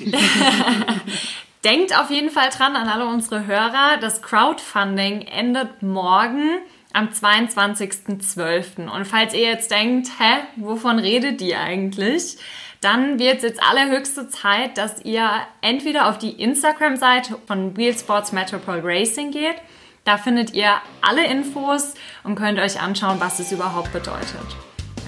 Denkt 1.65 1.99
auf 1.99 2.11
jeden 2.11 2.31
Fall 2.31 2.49
dran 2.49 2.75
an 2.75 2.89
alle 2.89 3.07
unsere 3.07 3.47
Hörer. 3.47 3.99
Das 4.01 4.23
Crowdfunding 4.23 5.23
endet 5.23 5.83
morgen 5.83 6.59
am 6.95 7.09
22.12. 7.09 8.89
Und 8.89 9.05
falls 9.05 9.35
ihr 9.35 9.43
jetzt 9.43 9.71
denkt, 9.71 10.09
hä, 10.19 10.39
wovon 10.57 10.99
redet 10.99 11.41
die 11.41 11.55
eigentlich? 11.55 12.39
Dann 12.81 13.19
wird 13.19 13.39
es 13.39 13.43
jetzt 13.43 13.63
allerhöchste 13.63 14.29
Zeit, 14.29 14.79
dass 14.79 15.05
ihr 15.05 15.29
entweder 15.61 16.09
auf 16.09 16.17
die 16.17 16.31
Instagram-Seite 16.31 17.37
von 17.47 17.77
Wheel 17.77 17.97
Sports 17.97 18.33
Metropole 18.33 18.81
Racing 18.83 19.31
geht. 19.31 19.57
Da 20.05 20.17
findet 20.17 20.55
ihr 20.55 20.73
alle 21.03 21.27
Infos 21.27 21.93
und 22.25 22.37
könnt 22.37 22.59
euch 22.59 22.81
anschauen, 22.81 23.21
was 23.21 23.39
es 23.39 23.53
überhaupt 23.53 23.93
bedeutet. 23.93 24.57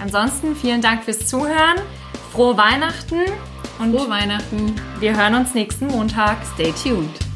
Ansonsten 0.03 0.55
vielen 0.55 0.83
Dank 0.83 1.03
fürs 1.05 1.27
Zuhören. 1.27 1.81
Frohe 2.33 2.59
Weihnachten 2.59 3.23
und 3.83 3.97
frohe 3.97 4.09
Weihnachten. 4.09 4.75
Wir 5.01 5.17
hören 5.17 5.35
uns 5.35 5.55
nächsten 5.55 5.89
Montag. 5.89 6.39
Stay 6.55 6.73
tuned. 6.73 7.32